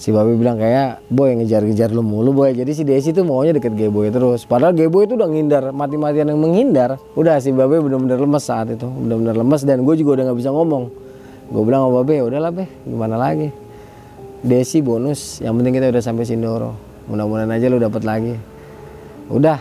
Si 0.00 0.08
babe 0.08 0.32
bilang 0.32 0.56
kayak 0.56 1.04
boy 1.12 1.36
ngejar-ngejar 1.36 1.92
lu 1.92 2.00
mulu 2.00 2.32
boy. 2.32 2.56
Jadi 2.56 2.72
si 2.72 2.82
Desi 2.88 3.12
tuh 3.12 3.20
maunya 3.20 3.52
deket 3.52 3.76
Geboy 3.76 4.08
terus. 4.08 4.48
Padahal 4.48 4.72
Geboy 4.72 5.04
itu 5.04 5.12
udah 5.12 5.28
ngindar 5.28 5.76
mati-matian 5.76 6.32
yang 6.32 6.40
menghindar. 6.40 6.96
Udah 7.12 7.36
si 7.36 7.52
babe 7.52 7.84
bener-bener 7.84 8.16
lemes 8.16 8.40
saat 8.40 8.72
itu 8.72 8.88
bener-bener 8.88 9.36
lemes. 9.36 9.60
Dan 9.68 9.84
gue 9.84 9.94
juga 10.00 10.16
udah 10.16 10.32
nggak 10.32 10.38
bisa 10.40 10.50
ngomong. 10.56 10.88
Gue 11.52 11.62
bilang 11.68 11.84
sama 11.84 12.00
babe 12.00 12.16
ya 12.16 12.24
udahlah 12.24 12.48
be 12.48 12.64
gimana 12.88 13.20
lagi? 13.20 13.52
Desi 14.40 14.80
bonus 14.80 15.44
yang 15.44 15.52
penting 15.60 15.76
kita 15.76 15.92
udah 15.92 16.00
sampai 16.00 16.24
Sindoro. 16.24 16.72
Mudah-mudahan 17.04 17.52
aja 17.52 17.68
lu 17.68 17.76
dapat 17.76 18.00
lagi. 18.00 18.34
Udah 19.28 19.60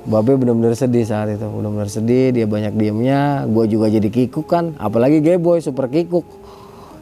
Babe 0.00 0.32
benar-benar 0.40 0.72
sedih 0.72 1.04
saat 1.04 1.28
itu, 1.28 1.44
benar-benar 1.44 1.92
sedih, 1.92 2.32
dia 2.32 2.48
banyak 2.48 2.72
diemnya, 2.72 3.44
gue 3.44 3.64
juga 3.68 3.92
jadi 3.92 4.08
kikuk 4.08 4.48
kan, 4.48 4.72
apalagi 4.80 5.20
boy 5.36 5.60
super 5.60 5.92
kikuk. 5.92 6.24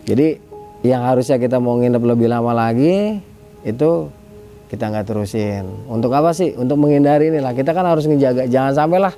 Jadi 0.03 0.43
yang 0.83 1.07
harusnya 1.07 1.39
kita 1.39 1.63
mau 1.63 1.79
nginep 1.79 2.03
lebih 2.03 2.27
lama 2.27 2.51
lagi, 2.51 3.23
itu 3.63 4.11
kita 4.67 4.91
nggak 4.91 5.07
terusin. 5.07 5.65
Untuk 5.87 6.11
apa 6.11 6.35
sih? 6.35 6.59
Untuk 6.59 6.75
menghindari 6.75 7.31
inilah, 7.31 7.55
kita 7.55 7.71
kan 7.71 7.87
harus 7.87 8.03
ngejaga, 8.11 8.51
jangan 8.51 8.75
sampai 8.75 8.99
lah 8.99 9.15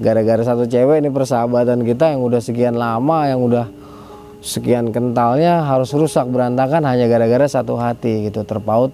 gara-gara 0.00 0.40
satu 0.40 0.64
cewek 0.64 1.04
ini 1.04 1.12
persahabatan 1.12 1.84
kita 1.84 2.16
yang 2.16 2.24
udah 2.24 2.40
sekian 2.40 2.72
lama, 2.80 3.28
yang 3.28 3.44
udah 3.44 3.68
sekian 4.40 4.96
kentalnya 4.96 5.68
harus 5.68 5.92
rusak 5.92 6.24
berantakan 6.32 6.88
hanya 6.88 7.04
gara-gara 7.04 7.44
satu 7.44 7.76
hati 7.76 8.32
gitu 8.32 8.48
terpaut 8.48 8.88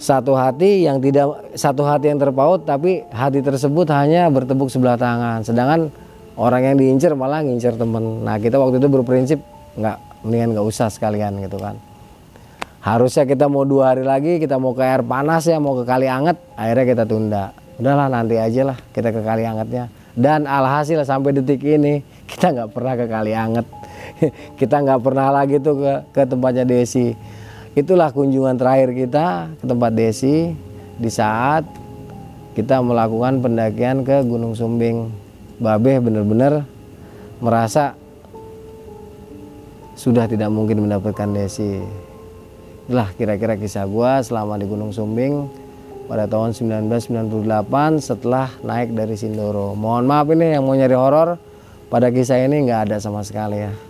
satu 0.00 0.32
hati 0.32 0.88
yang 0.88 0.96
tidak 0.96 1.52
satu 1.52 1.84
hati 1.84 2.08
yang 2.08 2.16
terpaut 2.16 2.64
tapi 2.64 3.04
hati 3.12 3.44
tersebut 3.44 3.84
hanya 3.92 4.32
bertepuk 4.32 4.72
sebelah 4.72 4.96
tangan. 4.96 5.44
Sedangkan 5.44 5.92
orang 6.40 6.72
yang 6.72 6.76
diincar 6.80 7.12
malah 7.12 7.44
ngincar 7.44 7.76
temen. 7.76 8.24
Nah 8.24 8.40
kita 8.40 8.56
waktu 8.56 8.80
itu 8.80 8.88
berprinsip 8.88 9.38
nggak 9.76 10.24
mendingan 10.24 10.56
nggak 10.56 10.66
usah 10.66 10.88
sekalian 10.88 11.36
gitu 11.44 11.60
kan. 11.60 11.76
Harusnya 12.80 13.28
kita 13.28 13.44
mau 13.52 13.68
dua 13.68 13.92
hari 13.92 14.08
lagi 14.08 14.40
kita 14.40 14.56
mau 14.56 14.72
ke 14.72 14.80
air 14.80 15.04
panas 15.04 15.44
ya 15.44 15.60
mau 15.60 15.76
ke 15.76 15.84
kali 15.84 16.08
anget 16.08 16.40
akhirnya 16.56 16.86
kita 16.96 17.04
tunda. 17.04 17.44
Udahlah 17.76 18.08
nanti 18.08 18.40
aja 18.40 18.72
lah 18.72 18.80
kita 18.96 19.12
ke 19.12 19.20
kali 19.20 19.44
angetnya. 19.44 19.92
Dan 20.16 20.48
alhasil 20.48 21.04
sampai 21.04 21.36
detik 21.36 21.60
ini 21.60 22.00
kita 22.32 22.56
nggak 22.56 22.72
pernah 22.72 22.96
ke 22.96 23.04
kali 23.04 23.36
anget. 23.36 23.68
Kita 24.60 24.80
nggak 24.80 25.00
pernah 25.04 25.28
lagi 25.28 25.60
tuh 25.60 25.76
ke 25.76 25.92
ke 26.12 26.22
tempatnya 26.24 26.64
Desi 26.64 27.12
itulah 27.78 28.10
kunjungan 28.10 28.58
terakhir 28.58 28.90
kita 28.94 29.54
ke 29.58 29.64
tempat 29.66 29.90
Desi 29.94 30.54
di 30.98 31.10
saat 31.10 31.62
kita 32.58 32.82
melakukan 32.82 33.38
pendakian 33.38 34.02
ke 34.02 34.26
Gunung 34.26 34.58
Sumbing. 34.58 35.10
Babeh 35.60 36.00
benar-benar 36.00 36.64
merasa 37.38 37.94
sudah 39.94 40.24
tidak 40.24 40.48
mungkin 40.48 40.82
mendapatkan 40.88 41.30
Desi. 41.30 41.78
Itulah 42.88 43.12
kira-kira 43.14 43.54
kisah 43.54 43.86
gua 43.86 44.24
selama 44.24 44.58
di 44.58 44.66
Gunung 44.66 44.90
Sumbing 44.90 45.46
pada 46.10 46.26
tahun 46.26 46.56
1998 46.58 48.02
setelah 48.02 48.50
naik 48.66 48.98
dari 48.98 49.14
Sindoro. 49.14 49.78
Mohon 49.78 50.04
maaf 50.10 50.26
ini 50.34 50.58
yang 50.58 50.66
mau 50.66 50.74
nyari 50.74 50.96
horor 50.96 51.38
pada 51.86 52.10
kisah 52.10 52.42
ini 52.42 52.66
nggak 52.66 52.90
ada 52.90 52.96
sama 52.98 53.22
sekali 53.22 53.62
ya 53.62 53.89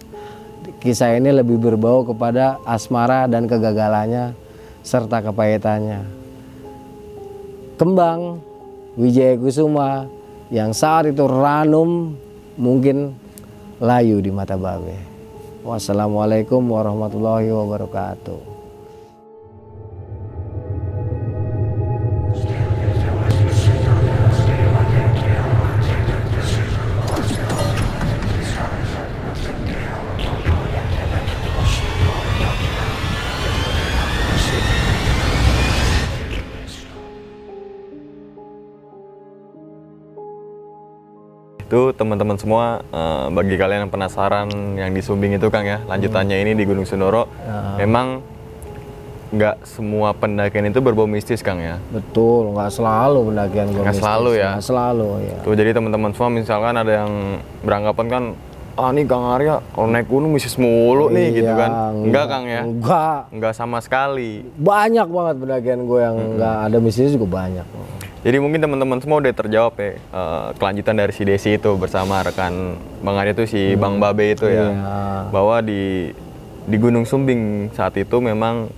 kisah 0.80 1.16
ini 1.16 1.30
lebih 1.30 1.60
berbau 1.60 2.02
kepada 2.02 2.60
asmara 2.64 3.28
dan 3.28 3.46
kegagalannya 3.46 4.32
serta 4.80 5.20
kepahitannya. 5.20 6.00
Kembang 7.76 8.40
Wijaya 8.96 9.38
Kusuma 9.40 10.04
yang 10.52 10.74
saat 10.74 11.08
itu 11.08 11.24
ranum 11.24 12.18
mungkin 12.58 13.14
layu 13.80 14.20
di 14.20 14.28
mata 14.28 14.58
babe. 14.58 14.98
Wassalamualaikum 15.64 16.60
warahmatullahi 16.60 17.48
wabarakatuh. 17.52 18.49
Itu 41.70 41.94
teman-teman 41.94 42.34
semua 42.34 42.82
uh, 42.90 43.30
bagi 43.30 43.54
kalian 43.54 43.86
yang 43.86 43.92
penasaran 43.94 44.50
yang 44.74 44.90
di 44.90 44.98
Sumbing 44.98 45.38
itu 45.38 45.46
Kang 45.54 45.62
ya 45.62 45.78
lanjutannya 45.86 46.34
hmm. 46.34 46.44
ini 46.50 46.52
di 46.58 46.66
Gunung 46.66 46.82
Sindoro 46.82 47.30
ya. 47.30 47.86
memang 47.86 48.26
nggak 49.30 49.62
semua 49.62 50.10
pendakian 50.10 50.66
itu 50.66 50.82
berbau 50.82 51.06
mistis 51.06 51.38
Kang 51.46 51.62
ya? 51.62 51.78
Betul 51.94 52.58
nggak 52.58 52.74
selalu 52.74 53.30
pendakian 53.30 53.70
nggak 53.70 53.94
selalu 54.02 54.30
ya? 54.34 54.58
Nggak 54.58 54.66
selalu 54.66 55.08
ya 55.22 55.36
tuh 55.46 55.54
jadi 55.54 55.70
teman-teman 55.70 56.10
semua 56.10 56.30
misalkan 56.34 56.74
ada 56.74 56.92
yang 57.06 57.38
beranggapan 57.62 58.06
kan 58.10 58.24
ah 58.74 58.90
nih 58.90 59.06
Kang 59.06 59.30
Arya 59.30 59.62
kalau 59.70 59.86
naik 59.94 60.10
gunung 60.10 60.34
mistis 60.34 60.58
mulu 60.58 61.06
nih 61.14 61.30
iya, 61.30 61.36
gitu 61.38 61.52
kan. 61.54 61.70
enggak 62.02 62.26
Kang 62.26 62.44
ya? 62.50 62.62
enggak 62.66 63.18
enggak 63.30 63.54
sama 63.54 63.78
sekali. 63.78 64.42
Banyak 64.58 65.06
banget 65.06 65.34
pendakian 65.38 65.86
gue 65.86 66.00
yang 66.02 66.16
hmm. 66.18 66.34
nggak 66.34 66.56
ada 66.66 66.76
mistis 66.82 67.14
juga 67.14 67.30
banyak 67.30 67.66
jadi 68.20 68.36
mungkin 68.36 68.60
teman-teman 68.60 69.00
semua 69.00 69.24
udah 69.24 69.32
terjawab 69.32 69.74
ya 69.80 69.96
uh, 70.12 70.52
kelanjutan 70.60 70.92
dari 70.92 71.12
si 71.16 71.24
Desi 71.24 71.56
itu 71.56 71.72
bersama 71.80 72.20
rekan 72.20 72.76
Bang 73.00 73.16
Arya 73.16 73.32
itu 73.32 73.48
si 73.48 73.72
hmm. 73.72 73.80
Bang 73.80 73.96
Babe 73.96 74.36
itu 74.36 74.44
ya. 74.44 74.68
Iya. 74.68 74.88
Bahwa 75.32 75.64
di 75.64 76.12
di 76.68 76.76
Gunung 76.76 77.08
Sumbing 77.08 77.72
saat 77.72 77.96
itu 77.96 78.20
memang 78.20 78.68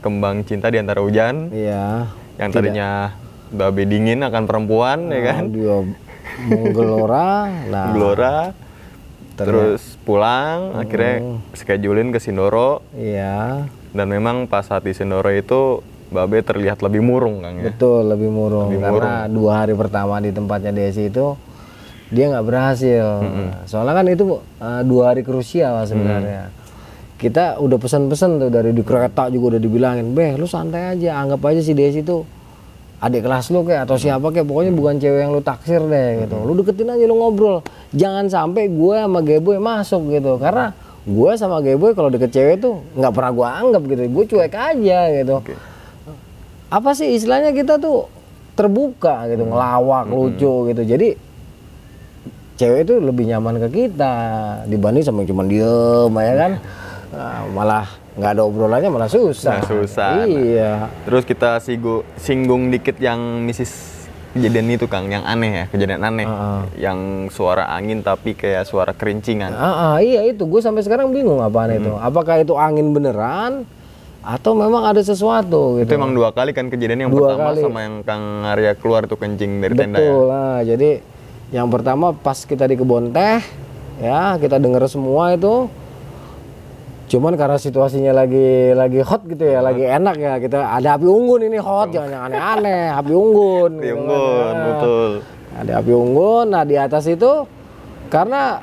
kembang 0.00 0.48
cinta 0.48 0.72
di 0.72 0.80
antara 0.80 1.04
hujan. 1.04 1.52
Iya. 1.52 2.08
Yang 2.40 2.50
tadinya 2.56 3.12
Tidak. 3.12 3.56
Babe 3.60 3.82
dingin 3.84 4.24
akan 4.24 4.42
perempuan 4.48 4.98
ya 5.06 5.08
nah, 5.12 5.16
ya 5.16 5.22
kan. 5.28 5.42
Dia 5.52 5.76
menggelora. 6.48 7.28
nah. 7.68 7.86
Gelora. 7.92 8.36
Terus 9.36 10.00
pulang, 10.08 10.72
hmm. 10.72 10.80
akhirnya 10.80 11.16
schedulein 11.52 12.08
ke 12.08 12.16
Sindoro. 12.16 12.80
Iya. 12.96 13.68
Dan 13.92 14.08
memang 14.08 14.48
pas 14.48 14.64
saat 14.64 14.88
di 14.88 14.96
Sindoro 14.96 15.28
itu 15.28 15.84
Babe 16.06 16.38
terlihat 16.38 16.78
lebih 16.86 17.02
murung 17.02 17.42
Kang 17.42 17.58
ya. 17.58 17.74
Betul, 17.74 18.06
lebih 18.06 18.30
murung 18.30 18.70
lebih 18.70 18.82
karena 18.82 19.26
murung. 19.26 19.34
dua 19.34 19.52
hari 19.62 19.74
pertama 19.74 20.22
di 20.22 20.30
tempatnya 20.30 20.70
Desi 20.70 21.10
itu 21.10 21.34
dia 22.14 22.30
nggak 22.30 22.46
berhasil. 22.46 23.06
Mm 23.22 23.30
-hmm. 23.30 23.48
Soalnya 23.66 23.94
kan 23.98 24.06
itu 24.06 24.24
uh, 24.38 24.82
dua 24.86 25.10
hari 25.10 25.26
krusial 25.26 25.82
sebenarnya. 25.82 26.46
Mm. 26.46 26.54
Kita 27.16 27.58
udah 27.58 27.78
pesan-pesan 27.80 28.38
tuh 28.38 28.50
dari 28.52 28.70
di 28.70 28.84
kereta 28.86 29.26
juga 29.32 29.56
udah 29.56 29.60
dibilangin, 29.60 30.14
"Beh, 30.14 30.38
lu 30.38 30.46
santai 30.46 30.94
aja, 30.94 31.18
anggap 31.18 31.42
aja 31.42 31.58
si 31.64 31.74
Desi 31.74 32.06
itu 32.06 32.22
adik 32.96 33.28
kelas 33.28 33.52
lu 33.52 33.60
kayak 33.66 33.84
atau 33.84 34.00
siapa 34.00 34.24
kayak 34.32 34.46
pokoknya 34.48 34.72
bukan 34.72 34.96
cewek 34.96 35.20
yang 35.20 35.32
lu 35.34 35.42
taksir 35.42 35.82
deh 35.84 36.24
gitu. 36.24 36.36
Lu 36.46 36.54
deketin 36.56 36.88
aja 36.88 37.04
lu 37.04 37.18
ngobrol. 37.18 37.60
Jangan 37.92 38.30
sampai 38.30 38.70
gue 38.72 38.96
sama 38.96 39.20
Geboy 39.20 39.58
masuk 39.60 40.14
gitu. 40.14 40.40
Karena 40.40 40.72
gue 41.04 41.30
sama 41.36 41.60
Geboy 41.60 41.92
kalau 41.92 42.08
deket 42.08 42.32
cewek 42.32 42.56
tuh 42.62 42.80
nggak 42.96 43.12
pernah 43.12 43.32
gue 43.34 43.48
anggap 43.48 43.82
gitu. 43.84 44.00
Gue 44.08 44.24
cuek 44.30 44.54
aja 44.54 45.00
gitu. 45.12 45.34
Okay 45.42 45.75
apa 46.66 46.90
sih 46.98 47.14
istilahnya 47.14 47.54
kita 47.54 47.78
tuh 47.78 48.10
terbuka 48.56 49.28
gitu 49.30 49.44
hmm. 49.46 49.52
ngelawak 49.52 50.04
hmm. 50.08 50.12
lucu 50.12 50.54
gitu. 50.72 50.82
Jadi 50.82 51.08
cewek 52.56 52.88
itu 52.88 52.94
lebih 52.98 53.24
nyaman 53.28 53.60
ke 53.60 53.68
kita 53.68 54.14
dibanding 54.66 55.04
sama 55.04 55.22
cuma 55.28 55.44
diem 55.44 56.10
ya 56.10 56.34
kan? 56.34 56.52
Nah, 57.12 57.40
malah 57.56 57.86
nggak 58.16 58.30
ada 58.32 58.42
obrolannya 58.48 58.88
malah 58.88 59.10
susah. 59.12 59.60
Nah, 59.60 59.68
susah 59.68 60.24
iya. 60.24 60.88
Terus 61.04 61.22
kita 61.28 61.60
singgung 61.60 62.02
singgung 62.16 62.72
dikit 62.72 62.96
yang 62.96 63.44
misis 63.44 63.94
kejadian 64.32 64.68
itu 64.68 64.84
kang 64.84 65.08
yang 65.08 65.24
aneh 65.24 65.52
ya 65.52 65.64
kejadian 65.68 66.00
aneh. 66.00 66.24
Uh 66.24 66.32
-uh. 66.32 66.62
yang 66.80 67.28
suara 67.28 67.68
angin 67.68 68.00
tapi 68.00 68.32
kayak 68.32 68.64
suara 68.64 68.96
kerincingan. 68.96 69.52
Uh 69.52 69.68
-uh, 69.68 69.94
iya 70.00 70.24
itu. 70.24 70.48
Gue 70.48 70.64
sampai 70.64 70.80
sekarang 70.80 71.12
bingung 71.12 71.44
apaan 71.44 71.76
hmm. 71.76 71.78
itu. 71.84 71.92
Apakah 72.00 72.40
itu 72.40 72.56
angin 72.56 72.96
beneran 72.96 73.68
atau 74.26 74.58
memang 74.58 74.82
ada 74.90 74.98
sesuatu 74.98 75.78
gitu. 75.78 75.86
Itu 75.86 75.94
emang 75.94 76.10
dua 76.10 76.34
kali 76.34 76.50
kan 76.50 76.66
kejadian 76.66 77.06
yang 77.06 77.12
dua 77.14 77.38
pertama 77.38 77.54
kali. 77.54 77.60
sama 77.62 77.78
yang 77.86 77.96
Kang 78.02 78.42
Arya 78.42 78.74
keluar 78.74 79.06
tuh 79.06 79.14
kencing 79.14 79.62
dari 79.62 79.78
Betul 79.78 79.82
tenda 79.86 79.98
ya. 79.98 80.02
Betul 80.02 80.22
lah. 80.26 80.56
Jadi 80.66 80.90
yang 81.54 81.68
pertama 81.70 82.06
pas 82.10 82.38
kita 82.42 82.66
di 82.66 82.74
kebun 82.74 83.14
teh 83.14 83.38
ya, 84.02 84.34
kita 84.42 84.58
dengar 84.58 84.82
semua 84.90 85.30
itu 85.30 85.70
cuman 87.06 87.38
karena 87.38 87.54
situasinya 87.54 88.10
lagi 88.10 88.74
lagi 88.74 88.98
hot 88.98 89.22
gitu 89.30 89.46
ya, 89.46 89.62
lagi 89.62 89.86
enak 89.86 90.14
ya 90.18 90.42
kita 90.42 90.74
ada 90.74 90.98
api 90.98 91.06
unggun 91.06 91.46
ini 91.46 91.54
hot 91.62 91.94
jangan 91.94 92.10
yang 92.10 92.22
aneh-aneh, 92.26 92.90
api 92.98 93.12
unggun. 93.14 93.72
Api 93.78 93.86
gitu 93.86 93.94
unggun, 93.94 94.42
kan. 94.50 94.66
betul. 94.66 95.10
ada 95.54 95.72
api 95.78 95.92
unggun 95.94 96.46
nah 96.50 96.64
di 96.66 96.74
atas 96.74 97.06
itu 97.06 97.46
karena 98.10 98.58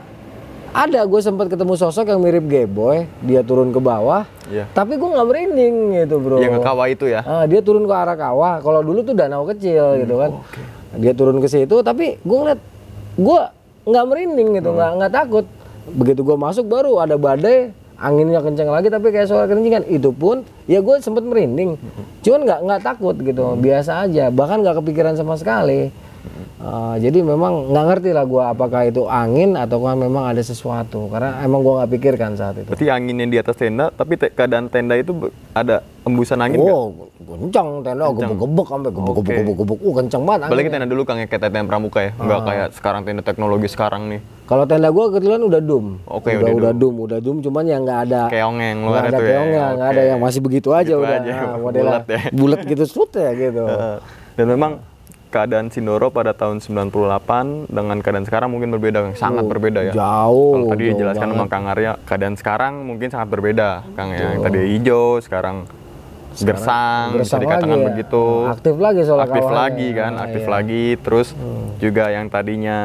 ada 0.74 1.06
gue 1.06 1.22
sempat 1.22 1.54
ketemu 1.54 1.78
sosok 1.78 2.10
yang 2.10 2.18
mirip 2.18 2.50
Geboy 2.50 3.06
dia 3.22 3.46
turun 3.46 3.70
ke 3.70 3.78
bawah 3.78 4.26
Iya. 4.50 4.66
tapi 4.74 4.98
gue 4.98 5.06
nggak 5.06 5.28
merinding 5.30 5.76
gitu 6.04 6.18
bro 6.18 6.42
Yang 6.42 6.58
ke 6.58 6.62
kawah 6.66 6.88
itu 6.90 7.06
ya. 7.08 7.22
Ah, 7.24 7.46
dia 7.46 7.62
turun 7.62 7.86
ke 7.86 7.94
arah 7.94 8.18
kawah. 8.18 8.60
Kalau 8.60 8.82
dulu 8.84 9.06
tuh 9.06 9.16
danau 9.16 9.48
kecil 9.48 10.04
gitu 10.04 10.20
kan. 10.20 10.32
Dia 11.00 11.14
turun 11.16 11.40
ke 11.40 11.48
situ, 11.48 11.80
tapi 11.80 12.20
gue 12.20 12.38
ngeliat, 12.38 12.60
gue 13.16 13.40
nggak 13.88 14.06
merinding 14.06 14.50
gitu, 14.60 14.70
nggak 14.74 14.92
nggak 15.00 15.12
takut. 15.14 15.46
Begitu 15.90 16.22
gue 16.22 16.38
masuk 16.38 16.66
baru 16.70 17.02
ada 17.02 17.18
badai, 17.18 17.74
anginnya 17.98 18.44
kencang 18.44 18.70
lagi, 18.70 18.94
tapi 18.94 19.10
kayak 19.10 19.26
suara 19.26 19.50
kencing 19.50 19.90
Itu 19.90 20.14
pun, 20.14 20.46
ya 20.68 20.84
gue 20.84 20.96
sempet 21.02 21.26
merinding. 21.26 21.80
Cuman 22.22 22.46
nggak 22.46 22.60
nggak 22.62 22.82
takut 22.84 23.16
gitu, 23.16 23.58
biasa 23.58 24.06
aja. 24.06 24.30
Bahkan 24.30 24.62
nggak 24.62 24.76
kepikiran 24.84 25.18
sama 25.18 25.34
sekali. 25.34 25.90
Ah, 26.64 26.96
jadi 26.96 27.20
memang 27.20 27.68
nggak 27.70 27.86
ngerti 27.86 28.10
lah 28.10 28.24
gue 28.24 28.40
apakah 28.42 28.88
itu 28.88 29.04
angin 29.04 29.54
atau 29.54 29.84
memang 29.84 30.24
ada 30.26 30.40
sesuatu 30.40 31.12
karena 31.12 31.44
emang 31.44 31.60
gue 31.60 31.74
nggak 31.76 31.92
pikirkan 31.92 32.32
saat 32.34 32.56
itu. 32.56 32.72
Berarti 32.72 32.88
anginnya 32.88 33.28
di 33.28 33.36
atas 33.36 33.56
tenda, 33.56 33.92
tapi 33.92 34.16
te- 34.16 34.32
keadaan 34.32 34.68
tenda 34.68 34.96
itu 34.96 35.12
ada 35.52 35.84
embusan 36.02 36.40
angin 36.40 36.58
nggak? 36.58 36.72
Oh, 36.74 36.88
kencang 37.22 37.84
tenda 37.84 38.08
gebuk-gebuk 38.08 38.64
sampai 38.66 38.90
gebuk-gebuk-gebuk. 38.90 39.78
Uh, 39.78 39.94
kencang 39.94 40.24
banget 40.24 40.48
Balik 40.48 40.66
tenda 40.70 40.88
dulu 40.88 41.04
Kang 41.04 41.20
ya, 41.20 41.28
kayak 41.28 41.42
tenda 41.44 41.60
pramuka 41.62 42.00
ya, 42.00 42.12
nggak 42.16 42.32
Ah. 42.34 42.46
kayak 42.46 42.68
sekarang 42.74 43.02
tenda 43.04 43.22
teknologi 43.22 43.68
sekarang 43.68 44.08
nih. 44.08 44.22
Kalau 44.44 44.64
tenda 44.64 44.88
gua 44.88 45.06
kebetulan 45.10 45.44
udah 45.44 45.60
dum. 45.60 46.00
Oke, 46.06 46.32
udah 46.32 46.48
udah 46.48 46.54
udah 46.56 46.72
dum, 46.74 46.96
udah 47.02 47.20
dum 47.20 47.38
cuman 47.40 47.64
yang 47.66 47.82
nggak 47.84 48.00
ada 48.08 48.22
Keongeng 48.28 48.78
nggak 48.78 48.88
luar 48.90 49.04
ada 49.04 49.10
itu 49.10 49.20
ya. 49.22 49.30
keongnya, 49.30 49.66
nggak 49.74 49.90
ada 49.90 50.00
Oke. 50.00 50.10
yang 50.10 50.20
masih 50.22 50.40
begitu 50.40 50.70
aja 50.72 50.84
Gitu 50.86 50.96
udah. 50.98 51.18
aja, 51.18 51.32
Nah, 51.34 51.58
modelnya 51.58 51.92
bulat 51.92 52.06
ya. 52.08 52.20
bulat 52.32 52.62
gitu 52.64 52.84
sut 52.86 53.12
ya 53.14 53.32
gitu. 53.34 53.64
Eh, 53.66 53.98
Dan 54.38 54.48
memang 54.50 54.72
keadaan 55.34 55.74
Sindoro 55.74 56.14
pada 56.14 56.38
tahun 56.38 56.62
98 56.62 56.94
dengan 57.74 57.98
keadaan 57.98 58.26
sekarang 58.30 58.54
mungkin 58.54 58.70
berbeda, 58.70 59.18
sangat 59.18 59.50
berbeda 59.50 59.82
ya. 59.90 59.94
Jauh. 59.98 60.54
Kalau 60.54 60.66
tadi 60.70 60.84
jauh 60.86 60.92
dijelaskan 60.94 61.28
banget. 61.28 61.42
sama 61.42 61.50
Kang 61.50 61.66
Arya, 61.66 61.92
keadaan 62.06 62.36
sekarang 62.38 62.74
mungkin 62.86 63.10
sangat 63.10 63.34
berbeda, 63.34 63.82
Kang 63.98 64.14
ya. 64.14 64.38
Yang 64.38 64.42
tadi 64.46 64.60
hijau, 64.78 65.06
sekarang 65.18 65.58
gersang, 66.34 67.06
bisa 67.14 67.38
Gersang 67.38 67.42
dikatakan 67.42 67.70
lagi 67.70 67.82
ya. 67.82 67.88
begitu. 67.90 68.24
Aktif 68.50 68.76
lagi 68.78 69.02
soalnya 69.02 69.26
aktif 69.26 69.46
lagi 69.50 69.88
kan, 69.94 70.12
Nah, 70.14 70.22
aktif 70.26 70.44
iya. 70.46 70.52
lagi. 70.54 70.86
Terus 71.02 71.28
juga 71.78 72.04
yang 72.10 72.26
tadinya 72.30 72.80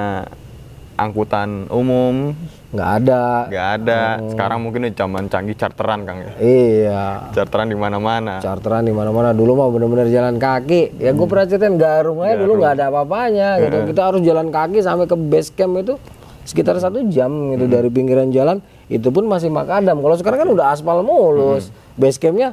angkutan 0.98 1.70
umum 1.70 2.34
Nggak 2.68 2.90
ada. 3.00 3.22
nggak 3.48 3.68
ada. 3.80 4.00
Hmm. 4.20 4.28
Sekarang 4.28 4.58
mungkin 4.60 4.92
zaman 4.92 5.24
canggih 5.32 5.56
charteran, 5.56 6.04
Kang 6.04 6.20
ya. 6.20 6.32
Iya. 6.36 7.02
Charteran 7.32 7.72
di 7.72 7.78
mana-mana. 7.78 8.44
Charteran 8.44 8.84
di 8.84 8.92
mana-mana 8.92 9.32
dulu 9.32 9.56
mah 9.56 9.72
bener-bener 9.72 10.12
jalan 10.12 10.36
kaki. 10.36 11.00
Ya 11.00 11.16
gue 11.16 11.26
pernah 11.30 11.48
ceritain 11.48 11.80
Garung 11.80 12.20
aja 12.20 12.36
dulu 12.36 12.60
nggak 12.60 12.72
ada 12.76 12.84
apa-apanya 12.92 13.56
gitu. 13.64 13.88
Kita 13.88 14.12
harus 14.12 14.20
jalan 14.20 14.52
kaki 14.52 14.84
sampai 14.84 15.08
ke 15.08 15.16
base 15.16 15.48
camp 15.56 15.80
itu 15.80 15.96
sekitar 16.44 16.76
satu 16.76 17.08
jam 17.08 17.56
gitu 17.56 17.64
dari 17.72 17.88
pinggiran 17.88 18.28
jalan. 18.28 18.60
Itu 18.92 19.16
pun 19.16 19.24
masih 19.24 19.48
makadam. 19.48 20.04
Kalau 20.04 20.16
sekarang 20.20 20.44
kan 20.44 20.48
udah 20.52 20.76
aspal 20.76 21.00
mulus. 21.00 21.72
Base 21.96 22.20
campnya 22.20 22.52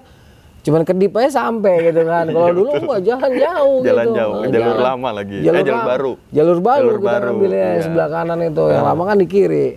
cuman 0.65 0.81
kedip 0.81 1.13
aja 1.13 1.45
sampai 1.45 1.93
gitu 1.93 2.01
kan. 2.09 2.25
Kalau 2.25 2.49
dulu 2.57 2.69
nggak 2.73 3.01
jalan 3.05 3.31
jauh 3.37 3.79
Jalan 3.85 4.05
gitu. 4.09 4.17
jauh, 4.17 4.33
Nah, 4.41 4.49
jalur 4.49 4.77
lama 4.81 5.09
lagi. 5.13 5.37
Eh, 5.37 5.43
jalur 5.45 5.79
baru. 5.85 6.11
Jalur 6.33 6.57
baru 6.59 6.81
Jalur 6.81 6.97
kita 6.97 7.07
baru, 7.13 7.25
ngambilnya 7.29 7.69
iya. 7.69 7.83
sebelah 7.85 8.07
kanan 8.09 8.39
itu. 8.41 8.65
Yang 8.73 8.85
lama 8.89 9.03
kan 9.05 9.17
di 9.21 9.27
kiri. 9.29 9.67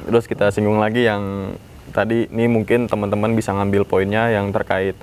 Terus 0.00 0.24
kita 0.24 0.46
singgung 0.48 0.80
lagi 0.80 1.04
yang 1.04 1.52
tadi 1.92 2.24
ini 2.32 2.48
mungkin 2.48 2.88
teman-teman 2.88 3.36
bisa 3.36 3.52
ngambil 3.52 3.84
poinnya 3.84 4.32
yang 4.32 4.48
terkait 4.48 4.96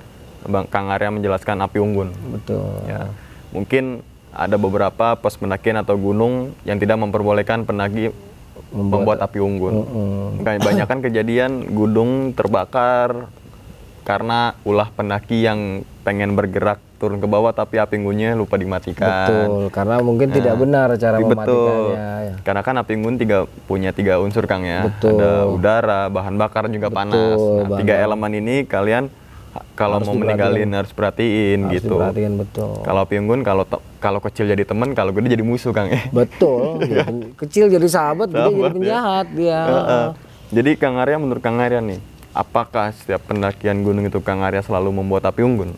Bang 0.48 0.66
Kang 0.66 0.90
Arya 0.90 1.14
menjelaskan 1.14 1.62
api 1.62 1.78
unggun. 1.78 2.10
Betul. 2.34 2.66
Ya. 2.90 3.06
Mungkin 3.54 4.02
ada 4.34 4.56
beberapa 4.58 5.14
pos 5.18 5.38
pendakian 5.38 5.78
atau 5.78 5.94
gunung 5.94 6.52
yang 6.66 6.82
tidak 6.82 6.98
memperbolehkan 6.98 7.62
pendaki 7.62 8.10
membuat, 8.68 9.24
api 9.24 9.40
unggun. 9.40 9.74
Kebanyakan 10.44 10.98
kejadian 11.00 11.72
gunung 11.72 12.36
terbakar 12.36 13.32
karena 14.08 14.56
ulah 14.64 14.88
pendaki 14.88 15.44
yang 15.44 15.84
pengen 16.00 16.32
bergerak 16.32 16.80
turun 16.96 17.20
ke 17.20 17.28
bawah 17.28 17.52
tapi 17.52 17.76
api 17.76 18.00
unggunnya 18.00 18.32
lupa 18.32 18.56
dimatikan. 18.56 19.04
Betul. 19.04 19.68
Karena 19.68 20.00
mungkin 20.00 20.32
tidak 20.32 20.56
benar 20.56 20.88
cara 20.96 21.20
Betul. 21.20 21.28
mematikannya. 21.36 22.08
ya. 22.24 22.34
Karena 22.40 22.62
kan 22.64 22.74
api 22.80 22.92
unggun 22.96 23.16
tiga 23.20 23.44
punya 23.68 23.92
tiga 23.92 24.16
unsur 24.16 24.48
Kang 24.48 24.64
ya. 24.64 24.88
Betul. 24.88 25.20
Ada 25.20 25.44
udara, 25.44 26.00
bahan 26.08 26.40
bakar 26.40 26.72
juga 26.72 26.88
panas. 26.88 27.36
Nah, 27.36 27.68
bahan 27.68 27.80
tiga 27.84 27.94
elemen 28.00 28.32
ini 28.40 28.56
kalian 28.64 29.12
kalau 29.76 30.00
mau 30.00 30.16
meninggalin 30.16 30.72
harus 30.72 30.90
perhatiin 30.96 31.68
Harus 31.68 31.84
gitu. 31.84 32.00
diperhatikan 32.00 32.34
betul. 32.40 32.72
Kalau 32.82 33.00
api 33.04 33.14
unggun 33.20 33.44
kalau 33.44 33.68
kalau 34.00 34.24
kecil 34.24 34.48
jadi 34.48 34.64
teman, 34.64 34.96
kalau 34.96 35.12
gede 35.12 35.36
jadi 35.36 35.44
musuh 35.44 35.76
Kang 35.76 35.92
ya. 35.92 36.00
Betul. 36.08 36.80
Kecil 37.44 37.68
jadi 37.68 37.86
sahabat, 37.86 38.32
gede 38.32 38.40
jadi 38.40 38.48
Sahabat, 38.48 38.70
ya. 38.72 38.74
penjahat 38.74 39.26
dia. 39.36 39.60
Heeh. 39.68 40.06
Jadi 40.48 40.70
Kang 40.80 40.96
Arya 40.96 41.20
menurut 41.20 41.42
Kang 41.44 41.60
Arya 41.60 41.84
nih, 41.84 42.00
apakah 42.38 42.94
setiap 42.94 43.26
pendakian 43.26 43.82
gunung 43.82 44.06
itu 44.06 44.22
Kang 44.22 44.46
Arya 44.46 44.62
selalu 44.62 44.94
membuat 45.02 45.26
api 45.26 45.42
unggun? 45.42 45.74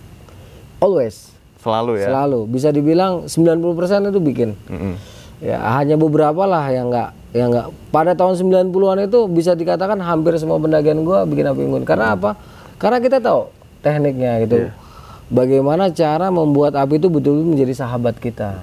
Always. 0.77 1.33
Selalu 1.65 2.05
ya. 2.05 2.13
Selalu. 2.13 2.41
Bisa 2.53 2.69
dibilang 2.69 3.25
90% 3.25 4.13
itu 4.13 4.21
bikin. 4.21 4.51
Mm-mm. 4.69 4.95
Ya, 5.41 5.57
hanya 5.81 5.97
beberapa 5.97 6.45
lah 6.45 6.69
yang 6.69 6.93
enggak 6.93 7.17
yang 7.33 7.49
enggak 7.49 7.73
pada 7.89 8.13
tahun 8.13 8.37
90-an 8.37 9.09
itu 9.09 9.25
bisa 9.33 9.57
dikatakan 9.57 9.97
hampir 10.05 10.37
semua 10.37 10.61
pendakian 10.61 11.01
gua 11.01 11.25
bikin 11.25 11.49
api 11.49 11.65
unggun. 11.65 11.89
Karena 11.89 12.13
apa? 12.13 12.37
Karena 12.77 13.01
kita 13.01 13.25
tahu 13.25 13.49
tekniknya 13.81 14.45
gitu. 14.45 14.69
Bagaimana 15.33 15.89
cara 15.97 16.29
membuat 16.29 16.77
api 16.77 17.01
itu 17.01 17.09
betul-betul 17.09 17.57
menjadi 17.57 17.73
sahabat 17.73 18.21
kita. 18.21 18.61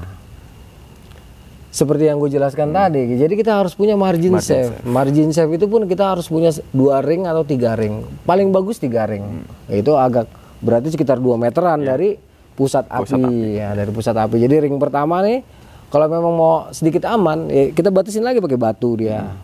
Seperti 1.78 2.10
yang 2.10 2.18
gue 2.18 2.34
jelaskan 2.34 2.74
tadi, 2.74 3.06
jadi 3.22 3.30
kita 3.38 3.62
harus 3.62 3.78
punya 3.78 3.94
margin, 3.94 4.34
safe. 4.42 4.82
Margin 4.82 5.30
safe 5.30 5.62
itu 5.62 5.70
pun 5.70 5.86
kita 5.86 6.18
harus 6.18 6.26
punya 6.26 6.50
dua 6.74 7.06
ring 7.06 7.30
atau 7.30 7.46
tiga 7.46 7.78
ring. 7.78 8.02
Paling 8.26 8.50
bagus 8.50 8.82
tiga 8.82 9.06
ring. 9.06 9.46
Itu 9.70 9.94
agak 9.94 10.26
berarti 10.58 10.90
sekitar 10.90 11.22
2 11.22 11.38
meteran 11.38 11.86
dari 11.86 12.18
pusat 12.58 12.90
api, 12.90 13.62
ya 13.62 13.78
dari 13.78 13.94
pusat 13.94 14.18
api. 14.18 14.42
Jadi 14.42 14.66
ring 14.66 14.82
pertama 14.82 15.22
nih, 15.22 15.46
kalau 15.94 16.10
memang 16.10 16.34
mau 16.34 16.56
sedikit 16.74 17.06
aman, 17.06 17.46
ya 17.46 17.70
kita 17.70 17.94
batasin 17.94 18.26
lagi 18.26 18.42
pakai 18.42 18.58
batu 18.58 18.98
dia, 18.98 19.38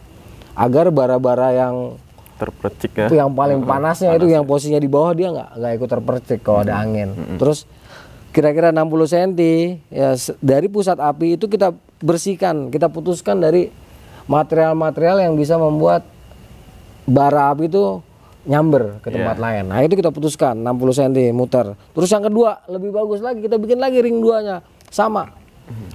agar 0.58 0.89
bara-bara 0.89 1.54
yang 1.54 2.02
Terpercik 2.34 2.98
ya. 2.98 3.08
yang 3.13 3.30
paling 3.38 3.62
panasnya 3.62 4.17
itu 4.17 4.26
yang 4.26 4.41
posisinya 4.41 4.82
di 4.82 4.89
bawah 4.89 5.13
dia 5.13 5.30
nggak 5.30 5.50
nggak 5.54 5.72
ikut 5.78 5.89
terpercik 5.93 6.39
kalau 6.41 6.65
ada 6.65 6.82
angin. 6.82 7.13
Terus 7.38 7.69
kira-kira 8.34 8.74
60 8.74 8.89
cm 9.06 9.32
ya 9.93 10.17
dari 10.41 10.65
pusat 10.65 10.98
api 10.98 11.38
itu 11.38 11.46
kita 11.46 11.78
bersihkan, 12.04 12.68
kita 12.68 12.92
putuskan 12.92 13.39
dari 13.39 13.72
material-material 14.28 15.24
yang 15.24 15.34
bisa 15.39 15.56
membuat 15.56 16.04
bara 17.08 17.56
api 17.56 17.72
itu 17.72 18.04
nyamber 18.44 19.00
ke 19.00 19.08
tempat 19.08 19.39
lain. 19.39 19.72
Nah, 19.72 19.80
itu 19.88 19.96
kita 19.96 20.12
putuskan 20.12 20.60
60 20.60 21.00
cm 21.00 21.32
muter. 21.32 21.80
Terus 21.96 22.12
yang 22.12 22.28
kedua, 22.28 22.60
lebih 22.68 22.92
bagus 22.92 23.24
lagi 23.24 23.39
kita 23.39 23.56
bikin 23.56 23.80
lagi 23.80 24.04
ring 24.04 24.20
duanya 24.20 24.60
sama. 24.92 25.32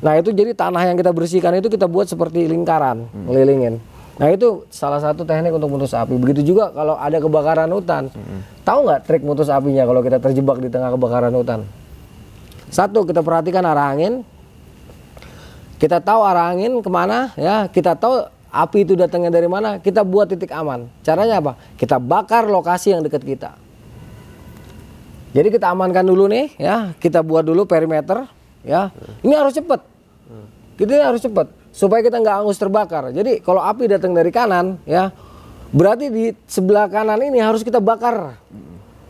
Nah, 0.00 0.16
itu 0.16 0.32
jadi 0.32 0.56
tanah 0.56 0.88
yang 0.88 0.96
kita 0.96 1.12
bersihkan 1.12 1.60
itu 1.60 1.68
kita 1.68 1.84
buat 1.84 2.08
seperti 2.08 2.48
lingkaran, 2.48 3.04
ngelilingin. 3.28 3.76
Nah, 4.18 4.32
itu 4.32 4.64
salah 4.72 4.98
satu 4.98 5.28
teknik 5.28 5.52
untuk 5.54 5.68
mutus 5.70 5.92
api. 5.92 6.16
Begitu 6.16 6.56
juga 6.56 6.72
kalau 6.72 6.96
ada 6.96 7.20
kebakaran 7.20 7.68
hutan. 7.68 8.08
Tahu 8.64 8.78
nggak 8.88 9.00
trik 9.04 9.22
mutus 9.22 9.52
apinya 9.52 9.84
kalau 9.84 10.00
kita 10.00 10.18
terjebak 10.18 10.58
di 10.58 10.72
tengah 10.72 10.88
kebakaran 10.96 11.30
hutan? 11.36 11.68
Satu, 12.72 13.04
kita 13.04 13.20
perhatikan 13.20 13.62
arah 13.62 13.92
angin. 13.92 14.24
Kita 15.78 16.02
tahu 16.02 16.20
arah 16.26 16.50
angin 16.50 16.82
ke 16.82 16.90
mana, 16.90 17.30
ya. 17.38 17.70
Kita 17.70 17.94
tahu 17.94 18.26
api 18.50 18.82
itu 18.82 18.98
datangnya 18.98 19.30
dari 19.30 19.46
mana. 19.46 19.78
Kita 19.78 20.02
buat 20.02 20.26
titik 20.26 20.50
aman. 20.50 20.90
Caranya 21.06 21.38
apa? 21.38 21.54
Kita 21.78 22.02
bakar 22.02 22.50
lokasi 22.50 22.92
yang 22.92 23.06
dekat 23.06 23.22
kita. 23.22 23.54
Jadi 25.32 25.48
kita 25.54 25.70
amankan 25.70 26.02
dulu 26.02 26.26
nih, 26.26 26.58
ya. 26.58 26.92
Kita 26.98 27.22
buat 27.22 27.46
dulu 27.46 27.62
perimeter, 27.64 28.26
ya. 28.66 28.90
Ini 29.22 29.34
harus 29.38 29.54
cepat. 29.54 29.80
Kita 30.78 30.90
ini 30.94 31.02
harus 31.02 31.22
cepat 31.22 31.50
supaya 31.74 32.02
kita 32.02 32.22
nggak 32.22 32.36
angus 32.42 32.58
terbakar. 32.58 33.10
Jadi 33.10 33.42
kalau 33.42 33.62
api 33.62 33.90
datang 33.90 34.14
dari 34.14 34.30
kanan, 34.30 34.78
ya, 34.86 35.10
berarti 35.74 36.06
di 36.06 36.30
sebelah 36.46 36.86
kanan 36.86 37.18
ini 37.18 37.42
harus 37.42 37.66
kita 37.66 37.82
bakar. 37.82 38.38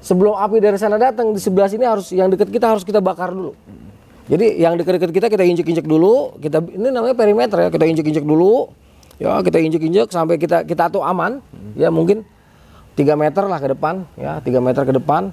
Sebelum 0.00 0.33
api 0.33 0.61
dari 0.64 0.81
sana 0.81 0.96
datang 0.96 1.37
di 1.37 1.40
sebelah 1.40 1.68
sini 1.68 1.85
harus 1.85 2.09
yang 2.14 2.33
dekat 2.33 2.48
kita 2.48 2.72
harus 2.72 2.85
kita 2.88 3.04
bakar 3.04 3.37
dulu. 3.37 3.52
Jadi 4.28 4.60
yang 4.60 4.76
dekat-dekat 4.76 5.10
kita 5.10 5.26
kita 5.32 5.44
injek-injek 5.44 5.88
dulu. 5.88 6.36
Kita 6.36 6.60
ini 6.60 6.92
namanya 6.92 7.16
perimeter 7.16 7.64
ya. 7.64 7.68
Kita 7.72 7.88
injek-injek 7.88 8.24
dulu. 8.28 8.68
Ya 9.16 9.40
kita 9.40 9.58
injek-injek 9.58 10.12
sampai 10.12 10.36
kita 10.36 10.68
kita 10.68 10.92
tuh 10.92 11.00
aman. 11.00 11.40
Ya 11.74 11.88
mungkin 11.88 12.28
3 12.94 13.16
meter 13.16 13.44
lah 13.48 13.58
ke 13.58 13.72
depan. 13.72 14.04
Ya 14.20 14.38
3 14.44 14.60
meter 14.60 14.84
ke 14.84 14.92
depan. 14.92 15.32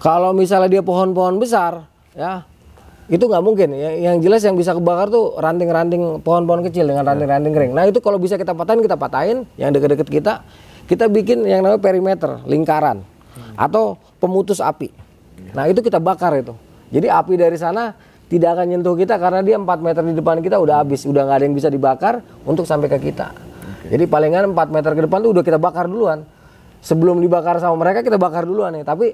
Kalau 0.00 0.34
misalnya 0.34 0.66
dia 0.66 0.82
pohon-pohon 0.82 1.38
besar, 1.38 1.86
ya 2.18 2.42
itu 3.06 3.22
nggak 3.22 3.44
mungkin. 3.44 3.70
Ya, 3.76 4.10
yang 4.10 4.18
jelas 4.18 4.42
yang 4.42 4.58
bisa 4.58 4.74
kebakar 4.74 5.12
tuh 5.12 5.38
ranting-ranting 5.38 6.24
pohon-pohon 6.26 6.66
kecil 6.66 6.90
dengan 6.90 7.06
ranting-ranting 7.06 7.52
kering. 7.54 7.72
Nah 7.76 7.86
itu 7.86 8.02
kalau 8.02 8.18
bisa 8.18 8.34
kita 8.34 8.56
patahin 8.56 8.82
kita 8.82 8.96
patahin. 8.98 9.46
Yang 9.60 9.78
dekat-dekat 9.78 10.08
kita 10.08 10.32
kita 10.90 11.06
bikin 11.06 11.46
yang 11.46 11.62
namanya 11.62 11.78
perimeter 11.78 12.42
lingkaran 12.48 13.04
atau 13.54 14.00
pemutus 14.18 14.58
api. 14.58 14.90
Nah 15.52 15.68
itu 15.68 15.84
kita 15.84 16.00
bakar 16.02 16.34
itu. 16.34 16.56
Jadi 16.90 17.06
api 17.06 17.38
dari 17.38 17.54
sana 17.60 17.94
tidak 18.32 18.56
akan 18.56 18.64
nyentuh 18.72 18.96
kita 18.96 19.20
karena 19.20 19.44
dia 19.44 19.60
4 19.60 19.68
meter 19.84 20.00
di 20.08 20.16
depan 20.16 20.40
kita 20.40 20.56
udah 20.56 20.80
habis, 20.80 21.04
udah 21.04 21.28
nggak 21.28 21.36
ada 21.36 21.44
yang 21.44 21.52
bisa 21.52 21.68
dibakar 21.68 22.24
untuk 22.48 22.64
sampai 22.64 22.88
ke 22.88 23.12
kita. 23.12 23.28
Jadi 23.92 24.08
palingan 24.08 24.56
4 24.56 24.72
meter 24.72 24.96
ke 24.96 25.04
depan 25.04 25.20
tuh 25.20 25.36
udah 25.36 25.44
kita 25.44 25.60
bakar 25.60 25.84
duluan. 25.84 26.24
Sebelum 26.80 27.20
dibakar 27.20 27.60
sama 27.60 27.76
mereka 27.76 28.00
kita 28.00 28.16
bakar 28.16 28.48
duluan 28.48 28.72
nih. 28.72 28.88
Tapi 28.88 29.12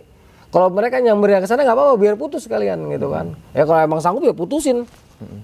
kalau 0.55 0.71
mereka 0.71 1.03
nyambernya 1.03 1.43
ke 1.43 1.51
sana 1.51 1.67
nggak 1.67 1.75
apa-apa 1.75 1.95
biar 1.99 2.15
putus 2.15 2.47
kalian 2.47 2.87
gitu 2.95 3.11
kan. 3.11 3.35
Ya 3.59 3.67
kalau 3.67 3.83
emang 3.83 3.99
sanggup 3.99 4.23
ya 4.23 4.31
putusin. 4.31 4.87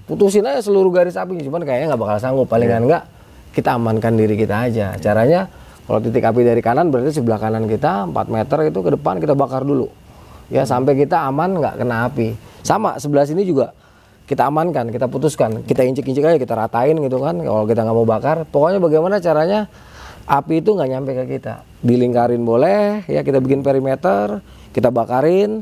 Putusin 0.07 0.47
aja 0.47 0.63
seluruh 0.63 0.87
garis 0.89 1.19
api. 1.19 1.43
Cuman 1.43 1.67
kayaknya 1.67 1.91
nggak 1.91 2.01
bakal 2.01 2.17
sanggup. 2.23 2.47
Palingan 2.47 2.87
nggak 2.87 3.03
kita 3.51 3.75
amankan 3.75 4.15
diri 4.15 4.39
kita 4.39 4.71
aja. 4.71 4.95
Caranya 4.97 5.51
kalau 5.83 5.99
titik 5.99 6.23
api 6.23 6.47
dari 6.47 6.63
kanan 6.63 6.95
berarti 6.95 7.11
sebelah 7.11 7.37
kanan 7.37 7.67
kita 7.67 8.07
4 8.07 8.15
meter 8.31 8.57
itu 8.71 8.79
ke 8.79 8.89
depan 8.95 9.19
kita 9.19 9.35
bakar 9.35 9.67
dulu. 9.67 9.91
Ya 10.49 10.63
sampai 10.63 10.93
kita 10.97 11.25
aman 11.25 11.57
nggak 11.57 11.81
kena 11.81 12.09
api. 12.09 12.37
Sama 12.65 12.97
sebelah 12.97 13.25
sini 13.25 13.45
juga 13.45 13.73
kita 14.25 14.49
amankan, 14.49 14.89
kita 14.89 15.05
putuskan, 15.05 15.61
kita 15.69 15.85
injek-injek 15.85 16.25
aja, 16.25 16.37
kita 16.41 16.53
ratain 16.57 16.97
gitu 16.97 17.21
kan. 17.21 17.37
Kalau 17.37 17.63
kita 17.69 17.85
nggak 17.85 17.97
mau 17.97 18.07
bakar, 18.09 18.45
pokoknya 18.49 18.81
bagaimana 18.81 19.21
caranya 19.21 19.69
api 20.25 20.65
itu 20.65 20.73
nggak 20.73 20.89
nyampe 20.89 21.11
ke 21.13 21.23
kita. 21.37 21.61
Dilingkarin 21.85 22.41
boleh, 22.41 23.05
ya 23.05 23.21
kita 23.21 23.37
bikin 23.37 23.61
perimeter, 23.61 24.41
kita 24.73 24.89
bakarin. 24.89 25.61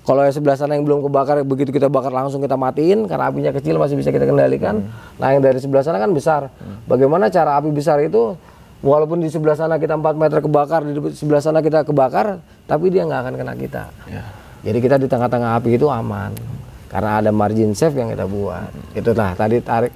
Kalau 0.00 0.26
yang 0.26 0.34
sebelah 0.34 0.56
sana 0.58 0.74
yang 0.74 0.82
belum 0.82 1.06
kebakar, 1.06 1.44
begitu 1.46 1.70
kita 1.70 1.86
bakar 1.86 2.10
langsung 2.10 2.42
kita 2.42 2.56
matiin 2.58 3.06
karena 3.06 3.30
apinya 3.30 3.52
kecil 3.54 3.78
masih 3.78 3.94
bisa 3.94 4.10
kita 4.10 4.26
kendalikan. 4.26 4.90
Nah 5.20 5.28
yang 5.30 5.44
dari 5.44 5.60
sebelah 5.62 5.86
sana 5.86 6.02
kan 6.02 6.10
besar. 6.10 6.50
Bagaimana 6.90 7.30
cara 7.30 7.60
api 7.60 7.70
besar 7.70 8.02
itu? 8.02 8.34
Walaupun 8.80 9.20
di 9.20 9.28
sebelah 9.28 9.56
sana 9.56 9.76
kita 9.76 10.00
4 10.00 10.16
meter 10.16 10.40
kebakar, 10.40 10.80
di 10.88 10.96
sebelah 11.12 11.44
sana 11.44 11.60
kita 11.60 11.84
kebakar, 11.84 12.40
tapi 12.64 12.88
dia 12.88 13.04
nggak 13.04 13.20
akan 13.28 13.34
kena 13.36 13.54
kita. 13.56 13.92
Jadi 14.60 14.78
kita 14.80 14.96
di 15.00 15.08
tengah-tengah 15.08 15.56
api 15.60 15.76
itu 15.76 15.88
aman 15.88 16.32
karena 16.90 17.22
ada 17.22 17.30
margin 17.32 17.72
safe 17.72 17.96
yang 17.96 18.12
kita 18.12 18.24
buat. 18.24 18.72
Itulah 18.92 19.36
tadi 19.36 19.60
tarik 19.60 19.92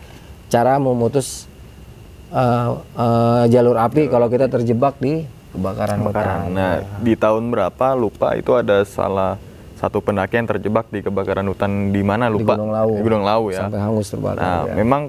cara 0.49 0.77
memutus 0.79 1.49
uh, 2.33 2.81
uh, 2.97 3.45
jalur 3.51 3.77
api 3.77 4.09
kalau 4.09 4.31
kita 4.31 4.49
terjebak 4.49 4.97
di 5.03 5.25
kebakaran 5.53 5.99
hutan. 6.01 6.55
Nah, 6.55 6.73
di 7.03 7.13
tahun 7.19 7.51
berapa 7.51 7.87
lupa 7.99 8.39
itu 8.39 8.53
ada 8.57 8.85
salah 8.85 9.37
satu 9.75 10.01
pendaki 10.01 10.41
yang 10.41 10.49
terjebak 10.49 10.89
di 10.89 11.05
kebakaran 11.05 11.45
hutan 11.45 11.93
di 11.93 12.01
mana 12.01 12.33
lupa? 12.33 12.57
Di 12.57 12.63
Gunung 12.63 12.73
Lawu. 12.73 12.95
Di 12.95 13.03
Gunung 13.05 13.25
Lawu 13.27 13.47
ya. 13.53 13.61
Sampai 13.67 13.81
hangus 13.83 14.07
terbakar. 14.09 14.41
Nah, 14.41 14.63
ya. 14.65 14.75
memang 14.81 15.03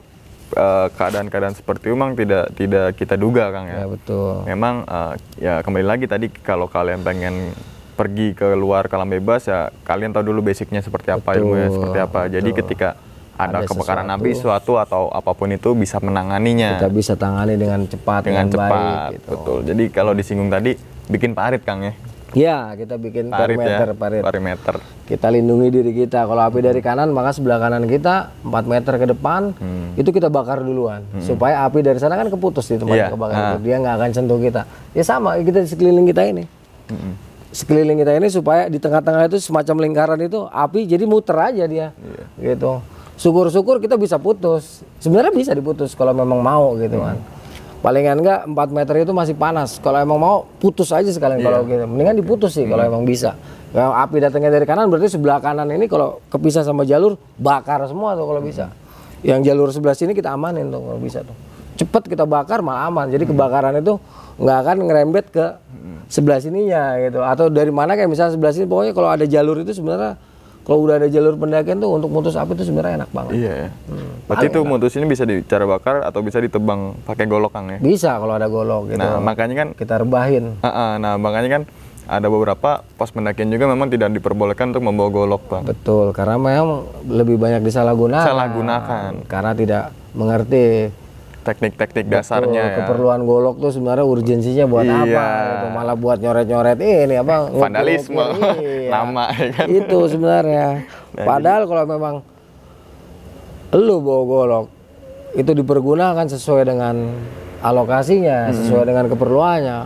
eh, 0.53 0.87
keadaan-keadaan 0.93 1.55
seperti 1.57 1.89
itu 1.89 1.95
memang 1.97 2.13
tidak 2.13 2.53
tidak 2.53 2.87
kita 2.93 3.15
duga 3.17 3.49
Kang 3.49 3.65
ya. 3.65 3.83
ya 3.83 3.87
betul. 3.89 4.45
Memang 4.45 4.75
eh, 4.85 5.13
ya 5.41 5.53
kembali 5.65 5.85
lagi 5.85 6.05
tadi 6.05 6.29
kalau 6.29 6.69
kalian 6.69 7.01
pengen 7.01 7.55
pergi 7.95 8.35
ke 8.35 8.53
luar 8.53 8.91
kalam 8.91 9.07
bebas 9.07 9.47
ya 9.47 9.71
kalian 9.87 10.11
tahu 10.11 10.35
dulu 10.35 10.51
basicnya 10.51 10.83
seperti 10.83 11.15
apa 11.15 11.31
Betul, 11.31 11.41
ilmunya 11.41 11.67
seperti 11.71 11.99
apa. 12.03 12.19
Jadi 12.27 12.49
ketika 12.51 12.89
ada, 13.35 13.59
Ada 13.63 13.67
kebakaran 13.67 14.07
sesuatu. 14.07 14.19
api 14.23 14.31
suatu 14.31 14.73
atau 14.79 15.03
apa 15.11 15.31
pun 15.35 15.51
itu 15.51 15.75
bisa 15.75 15.99
menanganinya 15.99 16.79
Kita 16.79 16.87
bisa 16.87 17.13
tangani 17.19 17.59
dengan 17.59 17.83
cepat 17.83 18.21
dengan 18.23 18.47
dengan, 18.47 18.53
cepat. 18.55 18.71
baik. 18.71 19.11
Gitu. 19.11 19.27
Betul. 19.31 19.59
Jadi 19.67 19.83
kalau 19.91 20.11
disinggung 20.15 20.47
tadi 20.47 20.71
bikin 21.11 21.35
parit 21.35 21.63
Kang 21.63 21.83
ya. 21.83 21.93
Ya 22.35 22.75
kita 22.75 22.95
bikin 22.95 23.31
Parit 23.31 23.55
perimeter, 23.55 23.87
ya. 23.87 23.95
parit. 23.95 24.21
Perimeter. 24.21 24.75
Kita 25.01 25.31
lindungi 25.31 25.71
diri 25.71 25.91
kita. 25.95 26.27
Kalau 26.27 26.41
api 26.41 26.59
dari 26.59 26.77
kanan, 26.79 27.09
maka 27.09 27.31
sebelah 27.31 27.55
kanan 27.57 27.87
kita 27.87 28.35
4 28.43 28.67
meter 28.67 28.93
ke 28.93 29.07
depan 29.07 29.55
Hmm. 29.55 29.95
itu 29.95 30.11
kita 30.11 30.27
bakar 30.27 30.59
duluan, 30.59 31.07
supaya 31.17 31.63
api 31.63 31.79
dari 31.79 31.95
sana 31.95 32.13
kan 32.13 32.27
keputus 32.27 32.67
di 32.67 32.75
tempat 32.75 32.91
Iya. 32.93 33.07
kebakaran 33.09 33.39
Ah. 33.39 33.51
itu. 33.53 33.59
Dia 33.63 33.75
nggak 33.79 33.95
akan 33.95 34.09
sentuh 34.11 34.35
kita. 34.37 34.61
Ya 34.91 35.01
sama 35.01 35.39
kita 35.39 35.63
di 35.63 35.69
sekeliling 35.69 36.05
kita 36.05 36.21
ini. 36.25 36.43
Hmm. 36.85 37.15
Sekeliling 37.49 37.97
kita 37.97 38.11
ini 38.13 38.27
supaya 38.27 38.67
di 38.67 38.77
tengah-tengah 38.77 39.25
itu 39.25 39.39
semacam 39.39 39.75
lingkaran 39.81 40.19
itu 40.19 40.43
api 40.43 40.83
jadi 40.83 41.07
muter 41.07 41.39
aja 41.39 41.63
dia, 41.63 41.95
Iya. 41.95 42.51
gitu. 42.51 42.83
Syukur-syukur 43.15 43.79
kita 43.79 43.95
bisa 43.95 44.19
putus. 44.19 44.83
Sebenarnya 44.99 45.31
bisa 45.31 45.51
diputus 45.51 45.95
kalau 45.95 46.11
memang 46.11 46.43
mau 46.43 46.75
gitu 46.75 46.99
Hmm. 46.99 47.15
kan. 47.15 47.17
Palingan 47.85 48.17
enggak 48.17 48.49
4 48.49 48.73
meter 48.73 49.05
itu 49.05 49.13
masih 49.13 49.37
panas. 49.37 49.77
Kalau 49.77 50.01
emang 50.01 50.17
mau 50.17 50.35
putus 50.57 50.89
aja 50.89 51.05
sekalian 51.05 51.37
Iya. 51.37 51.45
kalau 51.45 51.59
gitu. 51.63 51.85
Mendingan 51.85 52.17
diputus 52.17 52.57
sih 52.57 52.65
kalau 52.65 52.81
Hmm. 52.81 52.89
emang 52.89 53.03
bisa. 53.05 53.37
Kalau 53.69 53.93
api 53.93 54.17
datangnya 54.17 54.49
dari 54.49 54.65
kanan 54.65 54.89
berarti 54.89 55.05
sebelah 55.05 55.37
kanan 55.37 55.69
ini 55.69 55.85
kalau 55.85 56.17
kepisah 56.25 56.65
sama 56.65 56.81
jalur 56.81 57.13
bakar 57.37 57.85
semua 57.85 58.17
tuh 58.17 58.25
kalau 58.25 58.41
bisa. 58.41 58.73
Yang 59.21 59.39
jalur 59.45 59.69
sebelah 59.69 59.93
sini 59.93 60.17
kita 60.17 60.33
amanin 60.33 60.73
tuh 60.73 60.81
kalau 60.81 60.97
bisa 60.97 61.21
tuh. 61.21 61.37
Cepet 61.75 62.09
kita 62.09 62.25
bakar 62.25 62.65
malah 62.65 62.89
aman. 62.89 63.05
Jadi 63.05 63.29
kebakaran 63.29 63.77
itu 63.77 64.01
nggak 64.35 64.57
akan 64.59 64.77
ngerembet 64.81 65.25
ke 65.29 65.45
sebelah 66.07 66.41
sininya 66.41 66.97
gitu. 66.97 67.21
Atau 67.21 67.53
dari 67.53 67.69
mana 67.69 67.93
kayak 67.93 68.09
misalnya 68.09 68.33
sebelah 68.33 68.49
sini 68.49 68.65
pokoknya 68.65 68.97
kalau 68.97 69.13
ada 69.13 69.29
jalur 69.29 69.61
itu 69.61 69.77
sebenarnya 69.77 70.17
kalau 70.65 70.89
udah 70.89 70.97
ada 70.97 71.07
jalur 71.07 71.37
pendakian 71.37 71.77
tuh 71.77 71.93
untuk 71.93 72.09
mutus 72.09 72.33
api 72.33 72.57
itu 72.57 72.65
sebenarnya 72.65 73.05
enak 73.05 73.09
banget. 73.13 73.33
Iya 73.37 73.53
ya. 73.53 73.69
Berarti 74.25 74.45
itu 74.49 74.59
mutus 74.65 74.91
ini 74.97 75.05
bisa 75.05 75.23
dicara 75.23 75.69
bakar 75.69 76.01
atau 76.01 76.25
bisa 76.25 76.41
ditebang 76.41 76.97
pakai 77.05 77.29
golok 77.29 77.53
Kang 77.53 77.69
ya. 77.69 77.77
Bisa 77.77 78.17
kalau 78.17 78.33
ada 78.33 78.49
golok 78.49 78.89
gitu. 78.89 78.97
Nah, 78.97 79.21
makanya 79.21 79.55
kan 79.61 79.67
kita 79.77 80.01
rebahin. 80.01 80.57
Ah, 80.65 80.69
ah, 80.73 80.91
nah 80.97 81.21
makanya 81.21 81.61
kan 81.61 81.63
ada 82.05 82.27
beberapa 82.29 82.85
pos 82.97 83.09
pendakian 83.09 83.49
juga 83.49 83.65
memang 83.65 83.89
tidak 83.89 84.13
diperbolehkan 84.13 84.73
untuk 84.73 84.85
membawa 84.85 85.09
golok 85.09 85.41
bang. 85.49 85.63
Betul, 85.65 86.13
karena 86.13 86.37
memang 86.37 86.85
lebih 87.09 87.37
banyak 87.37 87.65
disalahgunakan. 87.65 88.25
Salahgunakan. 88.25 89.11
Karena 89.25 89.51
tidak 89.57 89.83
mengerti 90.13 90.89
Teknik-teknik 91.45 92.09
dasarnya 92.09 92.61
ya. 92.63 92.75
keperluan 92.75 93.21
golok 93.21 93.61
tuh 93.61 93.69
sebenarnya 93.69 94.01
urgensinya 94.01 94.65
buat 94.65 94.81
Iya. 94.81 94.97
apa 94.97 95.25
gitu. 95.45 95.65
Malah 95.71 95.95
buat 95.95 96.17
nyoret-nyoret 96.17 96.77
ini 96.77 97.15
apa. 97.15 97.35
Vandalisme. 97.47 98.17
Iya. 98.57 98.89
Nama, 98.89 99.23
ya 99.31 99.47
kan? 99.51 99.65
Itu 99.69 99.97
sebenarnya. 100.05 100.67
Padahal 101.29 101.63
kalau 101.63 101.85
memang 101.85 102.15
lu 103.71 103.95
bawa 103.99 104.23
golok 104.23 104.65
itu 105.33 105.51
dipergunakan 105.51 106.25
sesuai 106.25 106.63
dengan 106.63 106.95
alokasinya, 107.59 108.49
Hmm. 108.49 108.55
sesuai 108.55 108.83
dengan 108.83 109.05
keperluannya. 109.05 109.79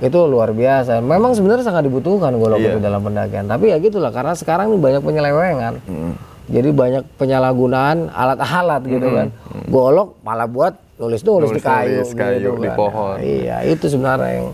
Itu 0.00 0.26
luar 0.26 0.50
biasa. 0.50 0.98
Memang 0.98 1.30
sebenarnya 1.30 1.62
sangat 1.62 1.86
dibutuhkan 1.86 2.34
golok 2.34 2.58
Iya. 2.58 2.74
itu 2.74 2.78
dalam 2.80 3.00
pendakian. 3.00 3.46
Tapi 3.46 3.70
ya 3.70 3.78
gitulah 3.78 4.10
karena 4.10 4.34
sekarang 4.34 4.72
ini 4.72 4.78
banyak 4.80 4.98
penyelewengan. 5.00 5.74
Hmm. 5.84 6.14
Jadi 6.50 6.68
banyak 6.74 7.02
penyalahgunaan 7.16 8.10
alat-alat 8.10 8.82
gitu 8.84 9.08
kan. 9.14 9.28
Golok 9.70 10.18
malah 10.26 10.50
buat 10.50 10.74
nulis-nulis 10.98 11.50
di 11.50 11.62
kayu, 11.62 12.02
Nulis-nulis 12.02 12.12
kayu, 12.14 12.50
gitu 12.50 12.62
di 12.62 12.70
kan. 12.70 12.76
pohon. 12.78 13.16
Nah, 13.18 13.22
iya, 13.22 13.56
itu 13.66 13.84
sebenarnya 13.86 14.30
yang 14.38 14.48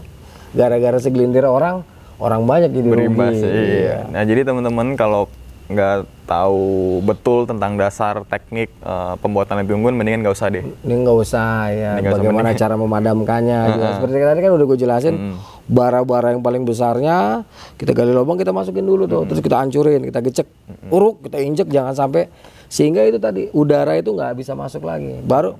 gara-gara 0.52 0.98
segelintir 1.00 1.44
orang, 1.44 1.84
orang 2.16 2.42
banyak 2.44 2.70
jadi 2.72 2.88
Berimbas. 2.88 3.36
rugi. 3.36 3.52
Iya. 3.84 3.96
Nah 4.08 4.22
jadi 4.24 4.40
teman-teman 4.44 4.96
kalau 4.96 5.28
nggak 5.68 5.96
tahu 6.24 6.64
betul 7.04 7.44
tentang 7.44 7.76
dasar 7.76 8.24
teknik 8.24 8.72
eh, 8.74 9.14
pembuatan 9.20 9.60
api 9.60 9.72
unggun, 9.72 9.92
mendingan 9.92 10.24
nggak 10.24 10.34
usah 10.34 10.48
deh. 10.48 10.64
Ini 10.64 10.94
nggak 11.04 11.18
usah 11.18 11.48
ya, 11.68 11.90
Ini 11.96 12.00
nggak 12.00 12.08
usah, 12.08 12.20
bagaimana 12.24 12.48
cara 12.56 12.74
memadamkannya. 12.74 13.60
juga. 13.68 13.88
Seperti 14.00 14.14
tadi 14.18 14.40
kan 14.40 14.52
udah 14.56 14.64
gue 14.64 14.78
jelasin, 14.78 15.14
bara-bara 15.64 16.32
yang 16.32 16.40
paling 16.40 16.64
besarnya 16.64 17.44
kita 17.76 17.92
gali 17.92 18.12
lubang 18.12 18.36
kita 18.36 18.48
masukin 18.48 18.82
dulu 18.82 19.04
tuh, 19.04 19.28
terus 19.28 19.44
kita 19.44 19.60
hancurin, 19.60 20.00
kita 20.02 20.24
gecek, 20.24 20.48
uruk, 20.88 21.20
kita 21.22 21.36
injek, 21.36 21.68
jangan 21.68 21.92
sampai 21.92 22.32
sehingga 22.68 23.04
itu 23.04 23.16
tadi 23.16 23.48
udara 23.50 23.92
itu 23.94 24.08
nggak 24.08 24.32
bisa 24.34 24.52
masuk 24.52 24.84
lagi. 24.84 25.20
Baru 25.20 25.56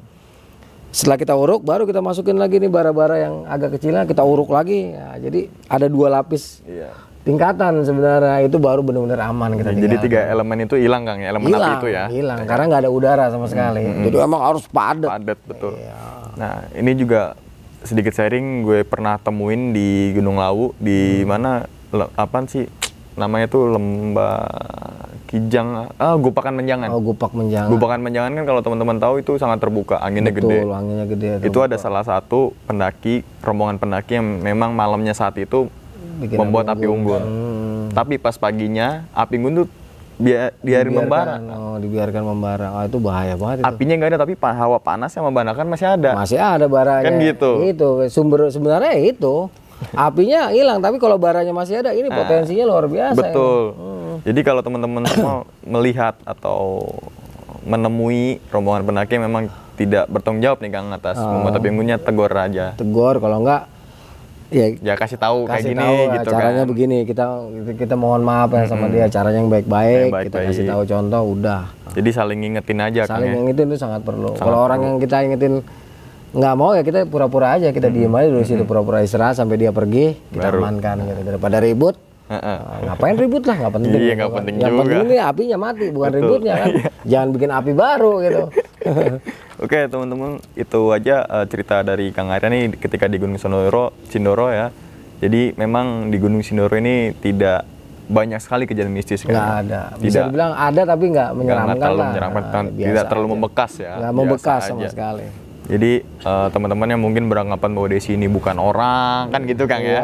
setelah 0.88 1.20
kita 1.20 1.36
uruk, 1.36 1.60
baru 1.60 1.84
kita 1.84 2.00
masukin 2.00 2.40
lagi 2.40 2.56
nih 2.56 2.72
bara-bara 2.72 3.20
yang 3.20 3.44
agak 3.44 3.76
kecilnya 3.76 4.08
kita 4.08 4.24
uruk 4.24 4.48
lagi. 4.48 4.96
Ya, 4.96 5.20
jadi 5.20 5.52
ada 5.68 5.84
dua 5.84 6.08
lapis 6.08 6.64
Iya. 6.64 6.92
Tingkatan 7.28 7.84
sebenarnya 7.84 8.40
itu 8.40 8.56
baru 8.56 8.80
benar-benar 8.80 9.20
aman 9.22 9.52
kita 9.54 9.70
Jadi 9.70 9.96
tiga 10.00 10.20
elemen 10.26 10.64
itu 10.64 10.74
hilang 10.74 11.04
kang 11.04 11.20
ya, 11.20 11.28
elemen 11.28 11.44
api 11.44 11.52
hilang, 11.52 11.76
itu 11.76 11.86
ya. 11.86 12.04
hilang 12.08 12.38
karena 12.42 12.64
nggak 12.64 12.80
ada 12.80 12.90
udara 12.90 13.24
sama 13.28 13.44
sekali. 13.44 13.84
Jadi 13.84 14.16
emang 14.16 14.40
harus 14.40 14.64
padat. 14.64 15.12
Padat 15.12 15.38
betul. 15.44 15.76
Iya. 15.76 15.96
Nah 16.34 16.52
ini 16.72 16.96
juga 16.96 17.36
sedikit 17.78 18.10
sharing 18.10 18.64
gue 18.64 18.80
pernah 18.82 19.16
temuin 19.16 19.70
di 19.70 20.10
Gunung 20.10 20.40
Lawu 20.40 20.72
di 20.74 21.20
Hmm. 21.20 21.28
mana 21.28 21.50
le- 21.90 22.10
apaan 22.14 22.48
sih 22.48 22.64
namanya 23.14 23.46
tuh 23.46 23.68
lembah 23.68 24.48
Kijang 25.28 25.92
ah 25.92 26.16
Gupakan 26.16 26.48
Menjangan. 26.50 26.88
Oh, 26.88 27.04
gupak 27.04 27.36
menjangan. 27.36 27.68
Gupakan 27.68 28.00
Menjangan 28.00 28.32
kan 28.32 28.44
kalau 28.46 28.64
teman-teman 28.64 28.96
tahu 28.96 29.20
itu 29.20 29.36
sangat 29.36 29.60
terbuka, 29.60 30.00
anginnya 30.00 30.32
Betul, 30.32 30.48
gede. 30.48 30.72
anginnya 30.72 31.04
gede. 31.04 31.28
Itu 31.44 31.60
ada 31.60 31.76
salah 31.76 32.00
satu 32.00 32.56
pendaki, 32.64 33.20
rombongan 33.44 33.76
pendaki 33.76 34.16
yang 34.16 34.40
memang 34.40 34.72
malamnya 34.72 35.12
saat 35.12 35.36
itu 35.36 35.68
Bikin 36.18 36.36
membuat 36.36 36.66
api 36.68 36.84
unggun. 36.84 37.22
Hmm. 37.22 37.82
Tapi 37.90 38.18
pas 38.18 38.34
paginya 38.34 39.06
api 39.10 39.34
unggun 39.36 39.54
tuh 39.56 39.66
bia- 40.16 40.52
biarin 40.58 40.92
membara. 40.92 41.38
Oh, 41.48 41.76
dibiarkan 41.76 42.22
membara. 42.22 42.66
Oh, 42.72 42.82
itu 42.82 42.98
bahaya 42.98 43.34
banget 43.34 43.62
itu. 43.62 43.66
Apinya 43.66 43.94
nggak 43.94 44.10
ada 44.10 44.18
tapi 44.18 44.34
hawa 44.36 44.78
panas 44.78 45.10
yang 45.10 45.24
membanakan 45.24 45.66
masih 45.66 45.86
ada. 45.88 46.10
Masih 46.14 46.36
ada 46.36 46.66
baranya. 46.66 47.06
Kan 47.06 47.14
gitu. 47.18 47.50
Itu 47.62 47.88
sumber 48.08 48.48
sebenarnya 48.48 48.98
itu. 48.98 49.48
Apinya 49.94 50.50
hilang, 50.50 50.82
tapi 50.82 50.98
kalau 50.98 51.14
baranya 51.16 51.54
masih 51.54 51.78
ada, 51.78 51.94
ini 51.94 52.10
potensinya 52.10 52.66
luar 52.66 52.90
biasa. 52.90 53.14
Nah, 53.14 53.18
Betul. 53.22 53.62
ini. 53.70 54.26
Jadi 54.26 54.40
kalau 54.42 54.58
teman-teman 54.58 55.06
semua 55.06 55.46
melihat 55.78 56.18
atau 56.24 56.82
menemui 57.62 58.42
rombongan 58.48 58.82
pendaki 58.84 59.14
yang 59.14 59.26
memang 59.26 59.44
tidak 59.74 60.10
bertanggung 60.10 60.42
jawab 60.42 60.58
nih 60.58 60.70
Kang 60.72 60.90
atas 60.90 61.14
Oh. 61.16 61.30
membuat 61.30 61.54
api 61.56 61.70
unggunnya 61.70 61.96
tegur 61.96 62.26
aja. 62.28 62.74
Tegur 62.74 63.22
kalau 63.22 63.38
enggak 63.38 63.70
ya, 64.48 64.66
ya 64.80 64.94
kasih 64.96 65.18
tahu 65.20 65.44
kayak 65.44 65.64
gini 65.64 65.80
tahu, 65.80 65.98
gitu 66.16 66.28
caranya 66.32 66.62
kan. 66.64 66.70
begini 66.72 66.98
kita 67.04 67.24
kita 67.76 67.94
mohon 67.94 68.22
maaf 68.24 68.48
ya 68.52 68.64
sama 68.64 68.88
-hmm. 68.88 68.94
dia 68.96 69.06
caranya 69.12 69.38
yang 69.44 69.52
baik-baik 69.52 70.10
kita 70.32 70.38
baik. 70.40 70.48
kasih 70.52 70.64
tahu 70.64 70.82
contoh 70.88 71.22
udah 71.36 71.62
jadi 71.92 72.10
saling 72.12 72.38
ngingetin 72.40 72.78
aja 72.80 73.00
saling 73.04 73.28
kan, 73.28 73.36
ngingetin 73.44 73.66
itu 73.68 73.78
sangat 73.80 74.00
perlu 74.04 74.32
kalau 74.40 74.58
orang 74.64 74.80
yang 74.84 74.96
kita 75.00 75.16
ingetin 75.24 75.60
nggak 76.28 76.54
mau 76.60 76.76
ya 76.76 76.84
kita 76.84 77.08
pura-pura 77.08 77.56
aja 77.56 77.72
kita 77.72 77.88
hmm. 77.88 77.96
diem 77.96 78.12
aja 78.12 78.28
dulu 78.28 78.42
hmm. 78.44 78.50
situ 78.52 78.64
pura-pura 78.68 79.00
istirahat 79.00 79.40
sampai 79.40 79.56
dia 79.56 79.72
pergi 79.72 80.12
kita 80.28 80.52
Baru. 80.52 80.60
amankan 80.60 80.96
gitu 81.08 81.20
daripada 81.24 81.56
ribut. 81.56 81.96
Nah, 82.28 82.84
ngapain 82.84 83.16
ribut 83.16 83.40
lah 83.48 83.56
nggak 83.56 83.72
penting 83.80 84.00
iya 84.04 84.12
nggak 84.12 84.32
penting 84.36 84.54
yang 84.60 84.72
juga. 84.76 84.80
penting 84.84 85.00
ini 85.08 85.16
apinya 85.16 85.56
mati 85.56 85.86
bukan 85.88 86.10
Betul. 86.12 86.20
ributnya 86.20 86.54
kan 86.60 86.68
jangan 87.08 87.28
bikin 87.32 87.50
api 87.56 87.72
baru 87.72 88.12
gitu 88.20 88.42
oke 89.58 89.78
teman-teman 89.90 90.38
itu 90.54 90.80
aja 90.94 91.26
uh, 91.26 91.46
cerita 91.46 91.82
dari 91.82 92.14
Kang 92.14 92.30
Arya 92.30 92.48
nih 92.50 92.78
ketika 92.78 93.10
di 93.10 93.18
Gunung 93.18 93.38
Sindoro 93.38 93.94
Sindoro 94.06 94.48
ya 94.50 94.70
jadi 95.18 95.52
memang 95.58 96.14
di 96.14 96.16
Gunung 96.22 96.46
Sindoro 96.46 96.78
ini 96.78 97.10
tidak 97.18 97.66
banyak 98.08 98.40
sekali 98.40 98.64
kejadian 98.64 98.96
mistis 98.96 99.20
kan? 99.20 99.36
Nggak 99.36 99.52
ada. 99.68 99.82
Bisa 100.00 100.24
tidak, 100.24 100.26
dibilang 100.32 100.52
ada 100.56 100.82
tapi 100.88 101.04
nggak 101.12 101.30
menyeramkan 101.36 101.68
nggak 101.68 101.84
terlalu 101.84 102.02
menyeramkan, 102.08 102.42
nah, 102.42 102.64
tidak 102.72 103.04
terlalu 103.04 103.26
aja. 103.26 103.34
membekas 103.36 103.72
ya. 103.76 103.92
Nggak 104.00 104.14
membekas 104.16 104.60
sama 104.64 104.80
aja. 104.80 104.88
sekali. 104.88 105.26
Jadi 105.68 105.92
uh, 106.24 106.48
teman-teman 106.48 106.88
yang 106.88 107.02
mungkin 107.04 107.24
beranggapan 107.28 107.70
bahwa 107.76 107.88
Desi 107.92 108.16
ini 108.16 108.24
bukan 108.24 108.56
orang 108.56 109.28
kan 109.28 109.40
gitu 109.44 109.68
Kang 109.68 109.84
ya. 109.84 110.00
Iya. 110.00 110.02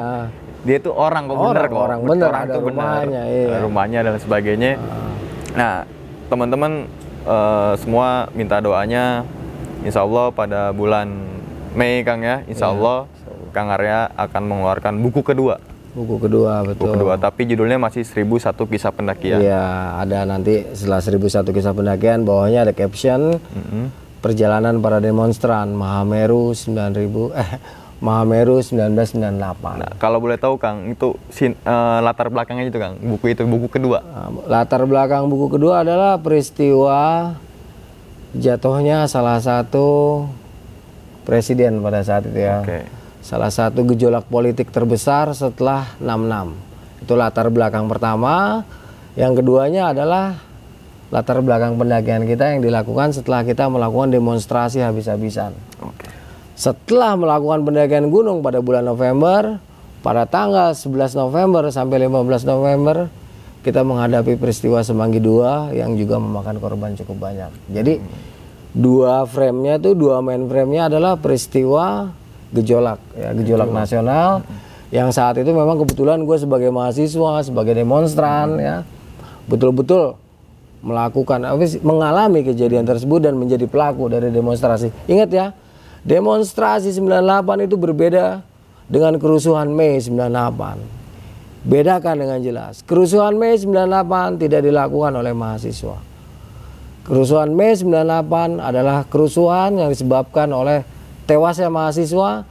Dia 0.65 0.77
itu 0.81 0.91
orang 0.93 1.23
kok 1.25 1.37
bener 1.41 1.65
kok. 1.65 1.81
Orang 1.81 2.01
bener 2.05 2.29
orang 2.29 2.43
ada 2.45 2.57
rumahnya, 2.61 3.23
iya. 3.29 3.57
rumahnya 3.65 3.99
dan 4.05 4.15
sebagainya. 4.21 4.77
Uh. 4.77 5.13
Nah 5.57 5.73
teman-teman 6.29 6.85
uh, 7.25 7.73
semua 7.81 8.29
minta 8.37 8.61
doanya. 8.61 9.25
Insya 9.85 10.03
Allah 10.03 10.33
pada 10.33 10.73
bulan 10.73 11.07
Mei 11.77 12.01
Kang 12.03 12.25
ya, 12.25 12.41
Insya 12.49 12.73
iya. 12.73 12.75
Allah 12.75 12.99
Kang 13.53 13.69
Arya 13.71 14.11
akan 14.17 14.43
mengeluarkan 14.49 14.99
buku 14.99 15.21
kedua 15.23 15.61
Buku 15.95 16.27
kedua 16.27 16.67
betul. 16.67 16.91
Buku 16.91 16.95
kedua, 16.99 17.15
tapi 17.15 17.47
judulnya 17.47 17.79
masih 17.79 18.03
1001 18.03 18.67
kisah 18.67 18.91
pendakian. 18.91 19.39
Iya, 19.39 19.95
ada 20.03 20.27
nanti 20.27 20.67
setelah 20.75 20.99
1001 20.99 21.55
kisah 21.55 21.71
pendakian 21.71 22.27
bawahnya 22.27 22.67
ada 22.67 22.75
caption 22.75 23.39
mm 23.39 23.63
-hmm. 23.63 23.85
perjalanan 24.19 24.83
para 24.83 24.99
demonstran 24.99 25.71
Mahameru 25.71 26.51
9000 26.51 26.99
eh 27.39 27.51
Mahameru 28.03 28.59
1998. 28.59 29.39
Nah, 29.81 29.95
kalau 30.03 30.19
boleh 30.19 30.35
tahu 30.35 30.59
Kang, 30.59 30.83
itu 30.91 31.15
sin, 31.31 31.55
uh, 31.63 32.03
latar 32.03 32.27
belakangnya 32.27 32.67
itu 32.67 32.77
Kang, 32.83 32.99
buku 32.99 33.31
itu 33.31 33.47
buku 33.47 33.71
kedua. 33.71 34.03
Nah, 34.03 34.29
latar 34.51 34.83
belakang 34.91 35.31
buku 35.31 35.47
kedua 35.57 35.87
adalah 35.87 36.19
peristiwa 36.19 37.33
jatuhnya 38.37 39.07
salah 39.07 39.39
satu 39.39 40.23
presiden 41.25 41.81
pada 41.81 42.03
saat 42.05 42.27
itu 42.29 42.39
ya. 42.39 42.61
Okay 42.61 43.05
salah 43.25 43.49
satu 43.49 43.89
gejolak 43.89 44.29
politik 44.29 44.69
terbesar 44.69 45.33
setelah 45.33 45.97
66. 45.97 47.09
Itu 47.09 47.17
latar 47.17 47.49
belakang 47.49 47.89
pertama. 47.89 48.61
Yang 49.17 49.41
keduanya 49.41 49.97
adalah 49.97 50.37
latar 51.09 51.41
belakang 51.41 51.81
pendakian 51.81 52.29
kita 52.29 52.53
yang 52.53 52.61
dilakukan 52.61 53.17
setelah 53.17 53.41
kita 53.49 53.65
melakukan 53.73 54.13
demonstrasi 54.13 54.85
habis-habisan. 54.85 55.57
Okay. 55.81 56.13
Setelah 56.55 57.17
melakukan 57.17 57.65
pendakian 57.65 58.13
gunung 58.13 58.45
pada 58.45 58.61
bulan 58.61 58.85
November, 58.85 59.57
pada 60.05 60.29
tanggal 60.29 60.77
11 60.77 61.17
November 61.17 61.73
sampai 61.73 62.05
15 62.05 62.45
November, 62.45 63.09
kita 63.65 63.81
menghadapi 63.81 64.37
peristiwa 64.37 64.85
Semanggi 64.85 65.25
II 65.25 65.73
yang 65.73 65.97
juga 65.97 66.21
memakan 66.21 66.61
korban 66.61 66.93
cukup 67.01 67.33
banyak. 67.33 67.51
Jadi 67.73 67.99
hmm. 67.99 68.09
dua 68.77 69.25
frame-nya 69.25 69.81
tuh 69.81 69.97
dua 69.97 70.21
main 70.21 70.45
frame-nya 70.45 70.93
adalah 70.93 71.17
peristiwa 71.17 72.13
gejolak 72.55 73.03
ya 73.19 73.35
gejolak 73.35 73.69
Gejolak. 73.69 73.81
nasional 73.83 74.31
yang 74.95 75.11
saat 75.11 75.35
itu 75.43 75.51
memang 75.51 75.75
kebetulan 75.83 76.23
gue 76.23 76.37
sebagai 76.39 76.71
mahasiswa 76.71 77.43
sebagai 77.43 77.75
demonstran 77.75 78.63
ya 78.63 78.77
betul-betul 79.51 80.15
melakukan 80.85 81.43
mengalami 81.83 82.47
kejadian 82.47 82.87
tersebut 82.87 83.27
dan 83.27 83.35
menjadi 83.35 83.67
pelaku 83.67 84.07
dari 84.07 84.31
demonstrasi 84.31 84.95
ingat 85.11 85.31
ya 85.35 85.47
demonstrasi 86.07 86.95
98 86.95 87.67
itu 87.67 87.75
berbeda 87.75 88.45
dengan 88.87 89.19
kerusuhan 89.19 89.73
Mei 89.73 89.99
98 89.99 91.04
bedakan 91.65 92.21
dengan 92.21 92.41
jelas 92.45 92.85
kerusuhan 92.85 93.37
Mei 93.41 93.57
98 93.57 94.41
tidak 94.41 94.61
dilakukan 94.65 95.13
oleh 95.17 95.33
mahasiswa 95.33 95.97
kerusuhan 97.05 97.53
Mei 97.53 97.77
98 97.77 98.61
adalah 98.61 99.05
kerusuhan 99.05 99.77
yang 99.77 99.93
disebabkan 99.93 100.49
oleh 100.53 100.85
tewasnya 101.29 101.69
mahasiswa 101.69 102.45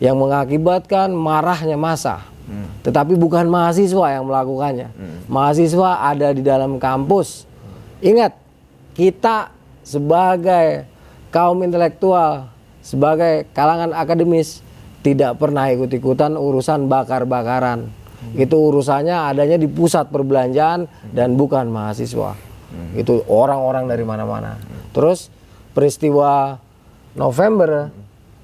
yang 0.00 0.16
mengakibatkan 0.16 1.12
marahnya 1.12 1.76
masa. 1.76 2.24
Hmm. 2.48 2.66
Tetapi 2.82 3.14
bukan 3.14 3.46
mahasiswa 3.46 4.06
yang 4.16 4.24
melakukannya. 4.26 4.88
Hmm. 4.90 5.18
Mahasiswa 5.28 6.10
ada 6.10 6.34
di 6.34 6.42
dalam 6.42 6.80
kampus. 6.80 7.46
Ingat, 8.00 8.34
kita 8.96 9.52
sebagai 9.84 10.88
kaum 11.28 11.60
intelektual, 11.62 12.48
sebagai 12.80 13.46
kalangan 13.52 13.92
akademis 13.92 14.64
tidak 15.04 15.36
pernah 15.36 15.68
ikut-ikutan 15.70 16.34
urusan 16.34 16.88
bakar-bakaran. 16.88 17.92
Hmm. 18.20 18.36
Itu 18.36 18.56
urusannya 18.60 19.32
adanya 19.32 19.56
di 19.56 19.66
pusat 19.66 20.12
perbelanjaan 20.12 20.84
hmm. 20.84 21.12
dan 21.16 21.34
bukan 21.40 21.72
mahasiswa. 21.72 22.36
Hmm. 22.36 22.92
Itu 22.94 23.24
orang-orang 23.26 23.88
dari 23.88 24.04
mana-mana. 24.04 24.60
Hmm. 24.60 24.92
Terus 24.92 25.32
peristiwa 25.72 26.60
November 27.16 27.88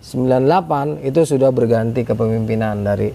98 0.01 1.05
itu 1.05 1.21
sudah 1.27 1.51
berganti 1.53 2.07
kepemimpinan 2.07 2.83
dari 2.87 3.13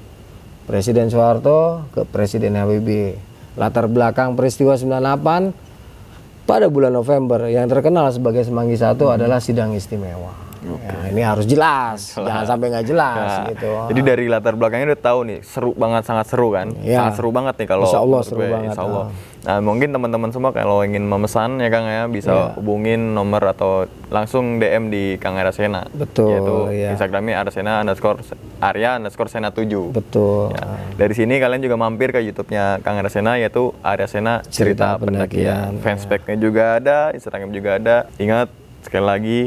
Presiden 0.67 1.09
Soeharto 1.09 1.89
ke 1.91 2.05
Presiden 2.05 2.55
Habibie. 2.55 3.17
Latar 3.59 3.91
belakang 3.91 4.39
peristiwa 4.39 4.77
98 4.79 6.47
pada 6.47 6.67
bulan 6.71 6.95
November 6.95 7.51
yang 7.51 7.67
terkenal 7.67 8.07
sebagai 8.13 8.47
Semanggi 8.47 8.79
Satu 8.79 9.09
hmm. 9.09 9.15
adalah 9.19 9.43
sidang 9.43 9.73
istimewa. 9.75 10.50
Okay. 10.61 10.93
Ya, 10.93 11.09
ini 11.09 11.21
harus 11.25 11.45
jelas, 11.49 12.13
jelas. 12.13 12.27
jangan 12.29 12.45
sampai 12.45 12.65
nggak 12.69 12.85
jelas 12.85 13.29
nah, 13.33 13.45
gitu. 13.49 13.71
Jadi 13.89 13.99
dari 14.05 14.25
latar 14.29 14.53
belakangnya 14.53 14.93
udah 14.93 15.01
tahu 15.01 15.19
nih, 15.25 15.39
seru 15.41 15.73
banget, 15.73 16.03
sangat 16.05 16.25
seru 16.29 16.53
kan, 16.53 16.69
ya. 16.85 17.01
sangat 17.01 17.13
seru 17.17 17.29
banget 17.33 17.55
nih 17.57 17.67
kalau. 17.67 17.89
Insya 17.89 18.01
Allah 18.05 18.21
seru 18.21 18.41
banget. 18.45 18.69
Insya 18.69 18.83
Allah. 18.85 19.05
Nah 19.41 19.57
mungkin 19.57 19.89
teman-teman 19.89 20.29
semua 20.29 20.53
kalau 20.53 20.85
ingin 20.85 21.01
memesan 21.01 21.57
ya 21.57 21.73
Kang 21.73 21.89
ya 21.89 22.05
bisa 22.05 22.29
ya. 22.29 22.45
hubungin 22.61 23.17
nomor 23.17 23.41
atau 23.49 23.89
langsung 24.13 24.61
DM 24.61 24.93
di 24.93 25.17
Kang 25.17 25.33
Arasena. 25.33 25.89
Betul. 25.89 26.29
Yaitu 26.29 26.55
ya. 26.77 26.89
Instagramnya 26.93 27.41
Arasena 27.41 27.81
underscore 27.81 28.21
Arya 28.61 29.01
underscore 29.01 29.33
Sena 29.33 29.49
7. 29.49 29.97
Betul. 29.97 30.53
Ya. 30.53 30.77
Dari 30.93 31.13
sini 31.17 31.41
kalian 31.41 31.57
juga 31.65 31.73
mampir 31.73 32.13
ke 32.13 32.21
YouTube-nya 32.21 32.85
Kang 32.85 33.01
Arasena 33.01 33.41
yaitu 33.41 33.73
Arasena 33.81 34.45
Cerita, 34.45 35.01
Cerita 35.01 35.01
Pendakian. 35.01 35.73
pendakian. 35.73 35.81
Fanspage-nya 35.81 36.37
juga 36.37 36.63
ada, 36.77 36.97
Instagram 37.17 37.49
juga 37.49 37.69
ada. 37.81 37.95
Ingat 38.21 38.53
sekali 38.85 39.05
lagi 39.09 39.41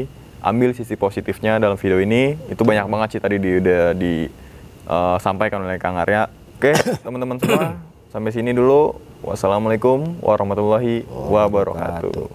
ambil 0.45 0.77
sisi 0.77 0.93
positifnya 0.93 1.57
dalam 1.57 1.75
video 1.75 1.97
ini. 1.97 2.37
Itu 2.53 2.61
banyak 2.61 2.85
banget 2.85 3.17
sih 3.17 3.21
tadi 3.21 3.41
di, 3.41 3.57
udah 3.57 3.83
disampaikan 3.97 5.65
uh, 5.65 5.65
oleh 5.65 5.81
Kang 5.81 5.97
Arya. 5.97 6.29
Oke 6.55 6.77
teman-teman 7.05 7.41
semua 7.41 7.81
sampai 8.13 8.29
sini 8.29 8.53
dulu. 8.53 8.93
Wassalamualaikum 9.25 10.21
warahmatullahi 10.21 11.01
wabarakatuh 11.09 12.29